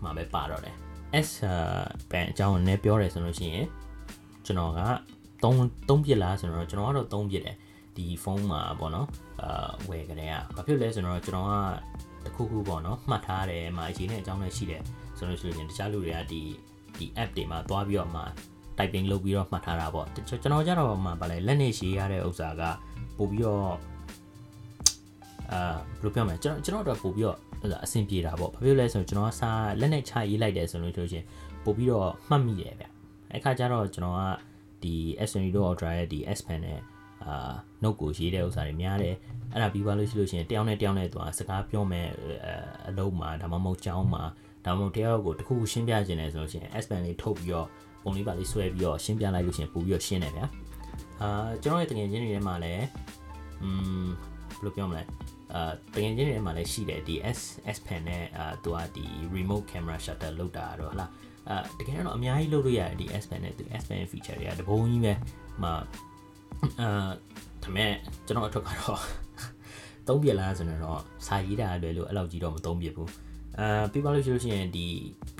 [0.03, 0.75] မှာပဲပါတော့တယ်
[1.27, 1.31] S
[2.11, 3.67] Pen အကြောင်းနဲ့ပြောတယ်ဆိုလို့ရှိရင်
[4.45, 4.81] ကျွန်တော်က
[5.43, 7.57] 3 3ပြစ်လားဆိုတော့ကျွန်တော်ကတော့3ပြစ်တယ်
[7.97, 9.09] ဒီဖုန်းမှာပေါ့နော်
[9.43, 11.53] အာဝယ်ကြတဲ့ကဘာဖြစ်လဲဆိုတော့ကျွန်တော်က
[12.25, 14.83] တခုခုပေါ့နော်မှတ်ထားတယ်မှာအရင်နဲ့အကြောင်းလည်းရှိတယ်
[15.19, 16.43] ဆိုလို့ရှိရင်တခြားလူတွေကဒီ
[16.99, 18.23] ဒီ app တွေမှာသွားပြီးတော့မှ
[18.79, 22.63] typing လုပ်ပြီးတော့မှတ်ထားတာပေါ့ကျွန်တော်ကြတော့မှဗာလဲလက်နေရှည်ရတဲ့ဥစ္စာက
[23.17, 23.75] ပို့ပြီးတော့
[25.53, 25.61] အာ
[26.01, 27.39] ဘယ်လိုပြောမလဲကျွန်တော်ကျွန်တော်တော့ပို့ပြီးတော့
[27.85, 31.25] အဆင်ပြေတာပေါ့ဘာဖြစ်လဲဆိုတော့ကျွန်တော်ကစာလက်နဲ့ချရေးလိုက်တယ်ဆိုလို့ဆိုရင်
[31.65, 32.85] ပို့ပြီးတော့မှတ်မိတယ်ဗျ
[33.33, 34.21] အဲ့ခါကျတော့ကျွန်တော်က
[34.83, 34.95] ဒီ
[35.29, 36.81] S22 Ultra ရဲ့ဒီ S Pen နဲ့
[37.25, 39.15] အာ note ကိုရေးတဲ့ဥစ္စာတွေများတယ်
[39.53, 42.09] အဲ့ဒါပြီးသွားလို့ရှိလို့ရှိရင်တယောက်နဲ့တယောက်နဲ့သူကစကားပြောမယ်
[42.89, 44.23] အလုံးမှာဒါမှမဟုတ်ကြောင်းမှာ
[44.67, 47.67] ဒါမှမဟုတ်တယောက်ကိုတခုခုရှင်းပြခြင်းလဲဆိုလို့ရှိရင် S Pen လေးထုတ်ပြီးတော့
[48.03, 50.47] ပုံလေးပါလေးဆွဲပြီးတော့ရှင်းပြလိုက်လို့ရှိရင်ပို့ပြီးတော့ရှင်းတယ်ဗျာ
[51.21, 52.85] အာကျွန်တော်ရဲ့တကယ်ချင်းတွေထဲမှာလည်း
[53.63, 53.69] อื
[54.05, 54.07] ม
[54.57, 55.03] ဘယ်လိုပြောမလဲ
[55.55, 57.41] အာတကယ်ချင်းတွေထဲမှာလည်းရှိတယ်ဒီ S
[57.77, 59.05] S Pen နဲ့အာသူကဒီ
[59.37, 61.11] remote camera shutter လောက်တာတော့ဟလား
[61.49, 65.13] အာတကယ်တော့အများကြီးလုပ်လို့ရတယ်ဒီ S Pen နဲ့ဒီ S Pen feature တွေကတဘုံကြီးပဲ
[65.63, 65.73] မှာ
[66.81, 66.89] အာ
[67.63, 67.93] ဒါမဲ့
[68.27, 69.01] ကျွန်တော်အထွတ်ကတော့
[70.09, 73.11] သုံးပြလားဆိုတော့စာရေးတာလွယ်လို့အဲ့လောက်ကြီးတော့မသုံးပြဘူး
[73.59, 74.87] အာပြပါလို့ရှိလို့ရှိရင်ဒီ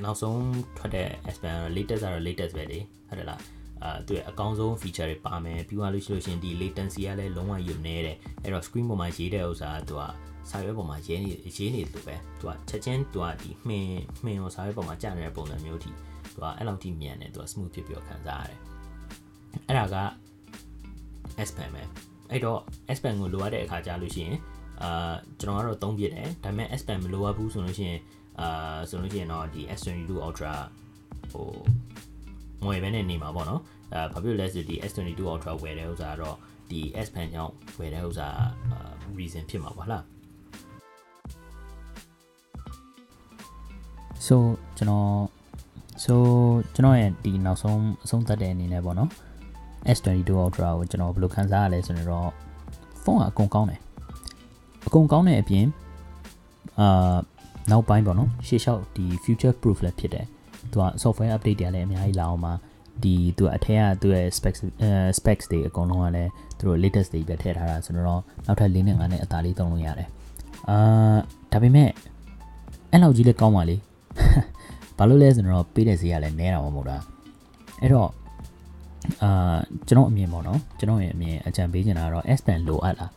[0.05, 0.43] နောက်ဆုံး
[0.77, 3.41] ထွက်တဲ့ S Pen ကတော့ latest ကတော့ latest ပဲလေဟုတ်တယ်လား
[3.83, 10.03] အာသူရဲ့အကောင်းဆုံး feature တွေပါမယ်ပြီးသွားလို့ရှိလို့ရှိရင်ဒီ latency ကလည်းလုံးဝယူနေတယ်အဲ့တော့ screen ပေါ်မှာရေးတဲ့ဥစ္စာကသူက
[10.51, 13.89] စာရွက်ပေါ်မှာရေးနေရေးနေလို့ပဲသူကချက်ချင်းသူကဒီမှင်
[14.25, 15.91] မှင်ရောစာရွက်ပေါ်မှာကြာနေတဲ့ပုံစံမျိုးထိ
[16.35, 18.61] သူကအဲ့လောက်ထိမြန်တယ်သူက smooth ဖြစ်ပြီးတော့ခံစားရတယ်
[19.69, 19.97] အဲ့ဒါက
[21.49, 21.83] S Pen ပဲ
[22.31, 22.61] အဲ့တော့
[22.97, 24.37] S Pen ကိုလိုအပ်တဲ့အခါကြာလို့ရှိရင်
[24.83, 28.01] အာကျွန်တော်ကတော့သုံးပြတယ်ဒါပေမဲ့ S Pen မလိုအပ်ဘူးဆိုလို့ရှိရင်
[28.41, 30.55] အာဆိုလို့ရှိရင်တော့ဒီ S22 Ultra
[31.33, 31.49] ဟို
[32.65, 33.61] ငွေပဲနဲ့နေမှာပေါ့နော်
[33.93, 36.37] အဲဘာဖြစ်လဲဆိုဒီ S22 Ultra ဝယ်တဲ့ဥစ္စာကတော့
[36.71, 38.29] ဒီ S Pen ကြောင့်ဝယ်တဲ့ဥစ္စာ
[39.19, 40.03] reason ဖြစ်မှာပါလား
[44.27, 44.37] so
[44.77, 45.09] ကျွန်တော်
[46.05, 46.15] so
[46.75, 49.11] ကျွန်တော်ရဲ့ဒီနောက်ဆုံးအဆုံးသတ်တဲ့အနေနဲ့ပေါ့နော်
[49.97, 52.31] S22 Ultra ကိုကျွန်တော်ဘယ်လိုခံစားရလဲဆိုတော့
[53.05, 53.81] ဖုန်းကအကုန်ကောင်းတယ်
[54.87, 55.67] အကုန်ကောင်းတဲ့အပြင်
[56.81, 57.17] အာ
[57.71, 60.27] နောက်ပိုင်းပေါ့နော်ရှေ့လျှောက်ဒီ future proof လည်းဖြစ်တယ်
[60.73, 62.53] သူက software update တွေလည်းအများကြီးလာအောင်မှာ
[63.03, 64.61] ဒီသူအထက်ကသူရဲ့ specs
[65.19, 68.07] specs တွေအကုန်လုံးကလည်းသူတို့ latest တွေပဲထည့်ထားတာဆိုတော့
[68.47, 70.09] နောက်ထပ်၄နဲ့၅နဲ့အသာလေးသုံးလို့ရတယ်
[70.69, 70.79] အာ
[71.53, 71.89] ဒါပေမဲ့
[72.91, 73.77] အဲ့လောက်ကြီးလည်းကောင်းပါလေ
[74.99, 76.97] ဘာလို့လဲဆိုတော့ပေးတဲ့ဈေးကလည်းနည်းတာမဟုတ်တာ
[77.81, 78.11] အဲ့တော့
[79.23, 79.57] အာ
[79.89, 83.11] ကျွန်တော်အမြင်ပေါ့နော်ကျွန်တော်ရဲ့အမြင်အကြံပေးချင်တာကတော့ S Pen လိုအပ်လား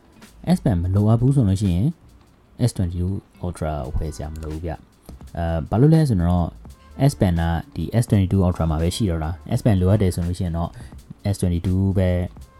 [0.58, 1.88] S Pen မလိုအပ်ဘူးဆိုလို့ရှိရင်
[2.69, 2.97] S22
[3.45, 4.78] Ultra ဝယ်စရာမလိုဘူးဗျအဲ
[5.69, 6.47] ဘာလို့လဲဆိုတော့
[7.12, 7.43] S Pen က
[7.76, 10.69] ဒီ S22 Ultra မှာပဲရှိတော့တာ S Pen လိုအပ်တယ်ဆိုလို့ရှိရင်တော့
[11.34, 12.10] S22 ပဲ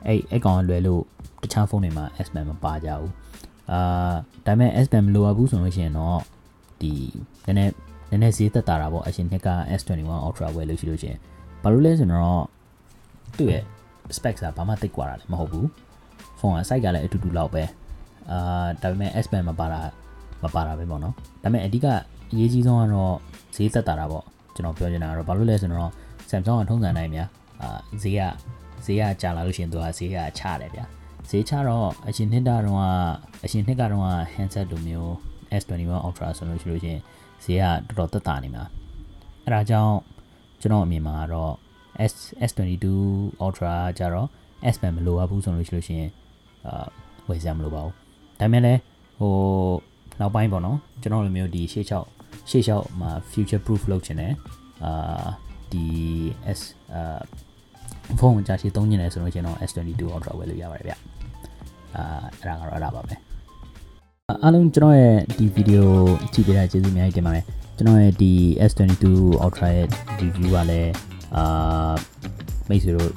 [0.06, 1.02] အဲ့အဲ့ကောင်လွယ်လို့
[1.42, 3.12] တခြားဖုန်းတွေမှာ S Pen မပါကြဘူး
[3.72, 4.14] အာ
[4.46, 6.20] ဒါပေမဲ့ S Pen မလိုအပ်ဘူးဆိုလို့ရှိရင်တော့
[6.82, 6.92] ဒီ
[7.46, 7.74] နည်းနည်း
[8.10, 11.20] နည်းနည်းဈေးသက်သာတာပေါ့အရှင်နှစ်က S21 Ultra ဝယ်လို့ရှိလို့ရှိရင်
[11.64, 12.44] ဘာလို့လဲဆိုတော့
[13.39, 13.63] သူ့ရဲ့
[14.17, 15.69] specs ကဘာမှတိတ်กว่าတာလည်းမဟုတ်ဘူး
[16.39, 17.63] ဖုန်းက size ကလည်းအတူတူလောက်ပဲ
[18.31, 19.81] အာဒါပေမဲ့ S Pen မပါတာ
[20.43, 21.87] မပါတာပဲပေါ့နော်ဒါပေမဲ့အဓိက
[22.33, 23.15] အရေးကြီးဆုံးကတော့
[23.57, 24.25] ဈေးသက်သာတာပေါ့
[24.55, 25.93] ကျွန်တော်ပြောချင်တာကတော့ဘာလို့လဲဆိုတော့
[26.31, 27.29] Samsung ကထုံးစံတိုင်းများ
[27.63, 28.21] အာဈေးက
[28.85, 30.85] ဈေးကကြာလာလို့ရှိရင်သူကဈေးကချတယ်ဗျာ
[31.29, 32.83] ဈေးချတော့အရှင်နှစ်တာတော့
[33.45, 35.13] အရှင်နှစ်ကတော့ handset လိုမျိုး
[35.61, 37.01] S21 Ultra ဆိုလို့ရှိလို့ရှိရင်
[37.45, 37.65] ဈေးက
[37.99, 38.65] တော်တော်သက်သာနေမှာ
[39.45, 39.97] အဲဒါကြောင့်
[40.61, 41.53] ကျွန်တော်အမြင်မှာကတော့
[42.12, 42.14] S
[42.50, 42.86] S22
[43.46, 44.28] Ultra ကြတော့
[44.74, 46.10] S Pen မလိုအပ်ဘူးဆိုလို့ရှိလို့ရှိရင်
[46.68, 46.86] အာ
[47.28, 47.94] ဝယ်စရာမလိုပါဘူး
[48.40, 48.80] ဒါပေမဲ့လည်း
[49.20, 49.34] ဟို
[50.20, 52.08] နောက်ပိုင်းပေါ့နော်ကျွန်တော်လိုမျိုးဒီရှေ့ချောက်
[52.50, 54.34] ရှေ့ချောက်မှာ future proof လုပ်ချင်တယ်
[54.84, 55.26] အာ
[55.72, 55.86] ဒီ
[56.58, 56.60] S
[56.94, 57.20] အာ
[58.20, 60.94] ဖုန်းကိုကြာရှည်သုံးနေတယ်ဆိုလို့ရှိရင်တော့ S22 Ultra ဝယ်လို့ရပါတယ်ဗျ
[61.96, 62.04] အာ
[62.40, 63.16] အဲ့ဒါကတော့အဲ့ဒါပါပဲ
[64.44, 65.90] အားလုံးကျွန်တော်ရဲ့ဒီဗီဒီယို
[66.34, 67.46] ကြည့်ပေးတာကျေးဇူးအများကြီးတင်ပါတယ်
[67.78, 68.32] ကျွန်တော်ရဲ့ဒီ
[68.70, 69.06] S22
[69.46, 69.88] Ultra ရဲ့
[70.22, 70.92] review ကလည်း
[71.36, 71.94] အာ
[72.70, 73.12] မိတ်ဆွေတို့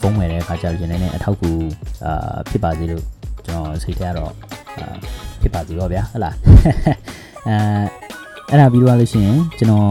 [0.00, 1.50] ဖုန်းဝယ်တဲ့အခါကျတော့ကျွန်တော်လည်းအထောက်အကူ
[2.06, 3.04] အာဖြစ်ပါစေလို့
[3.44, 4.32] ကျွန်တော်စိတ်ထဲကတော့
[4.78, 4.94] အာ
[5.40, 6.34] ဖြစ်ပါစေတော့ဗျာဟုတ်လား
[7.48, 7.56] အဲ
[8.50, 9.86] အဲ့ဒါပြီးတော့လို့ရှိရင်ကျွန်တော်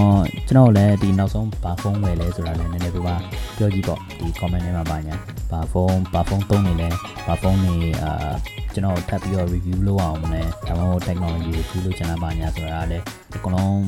[0.48, 3.16] ကျွန်တော်လည်းဒီနောက်ဆုံးဘာဖုန်းဝယ်လဲဆိုတာလည်းနည်းနည်းပါ
[3.58, 5.16] ပြောကြည့်ပေါ့ဒီ comment ထဲမှာပါညာ
[5.52, 6.90] ဘာဖုန်းဘာဖုန်းသုံးနေလဲ
[7.28, 8.32] ဘာဖုန်းနေအာ
[8.74, 13.04] ကျွန်တော်ထပ်ပြီးတော့ review လုပ်အောင်လဲဒါမှမဟုတ် technology ကိုကြည့်လို့ချင်တာပါညာဆိုတာလည်း
[13.36, 13.84] အကုန်လုံး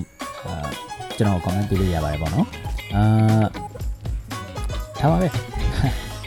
[0.45, 0.67] အာ
[1.17, 2.47] ကျွန်တော် comment ပေးလို့ရပါတယ်ပေါ့နော်
[2.95, 3.03] အာ
[4.99, 5.27] ထားပါပဲ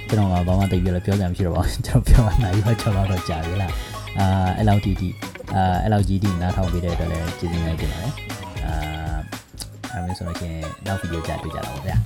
[0.09, 3.73] ကျွန်တော်ကဘာမှတိတ်ပြလဲပြောကြမှမရှိတော့ပါဘူးကျွန်တော်ပြောမှနိုင်ရော6လောက်တော့ကြာပြီလား
[4.19, 4.27] အာ
[4.59, 5.09] အဲ့လောက်တီတီ
[5.55, 8.13] အာအဲ့လောက်ကြီးတီနားထောင်ပေးတဲ့အတွက်လည်းကျေးဇူးများတင်ပါတယ်
[8.65, 8.73] အာ
[9.91, 10.55] အဲ့မျိုးဆိုတော့ရှင်
[10.87, 11.97] နောက်ဗီဒီယိုကြတွေ့ကြတာပါဗျာ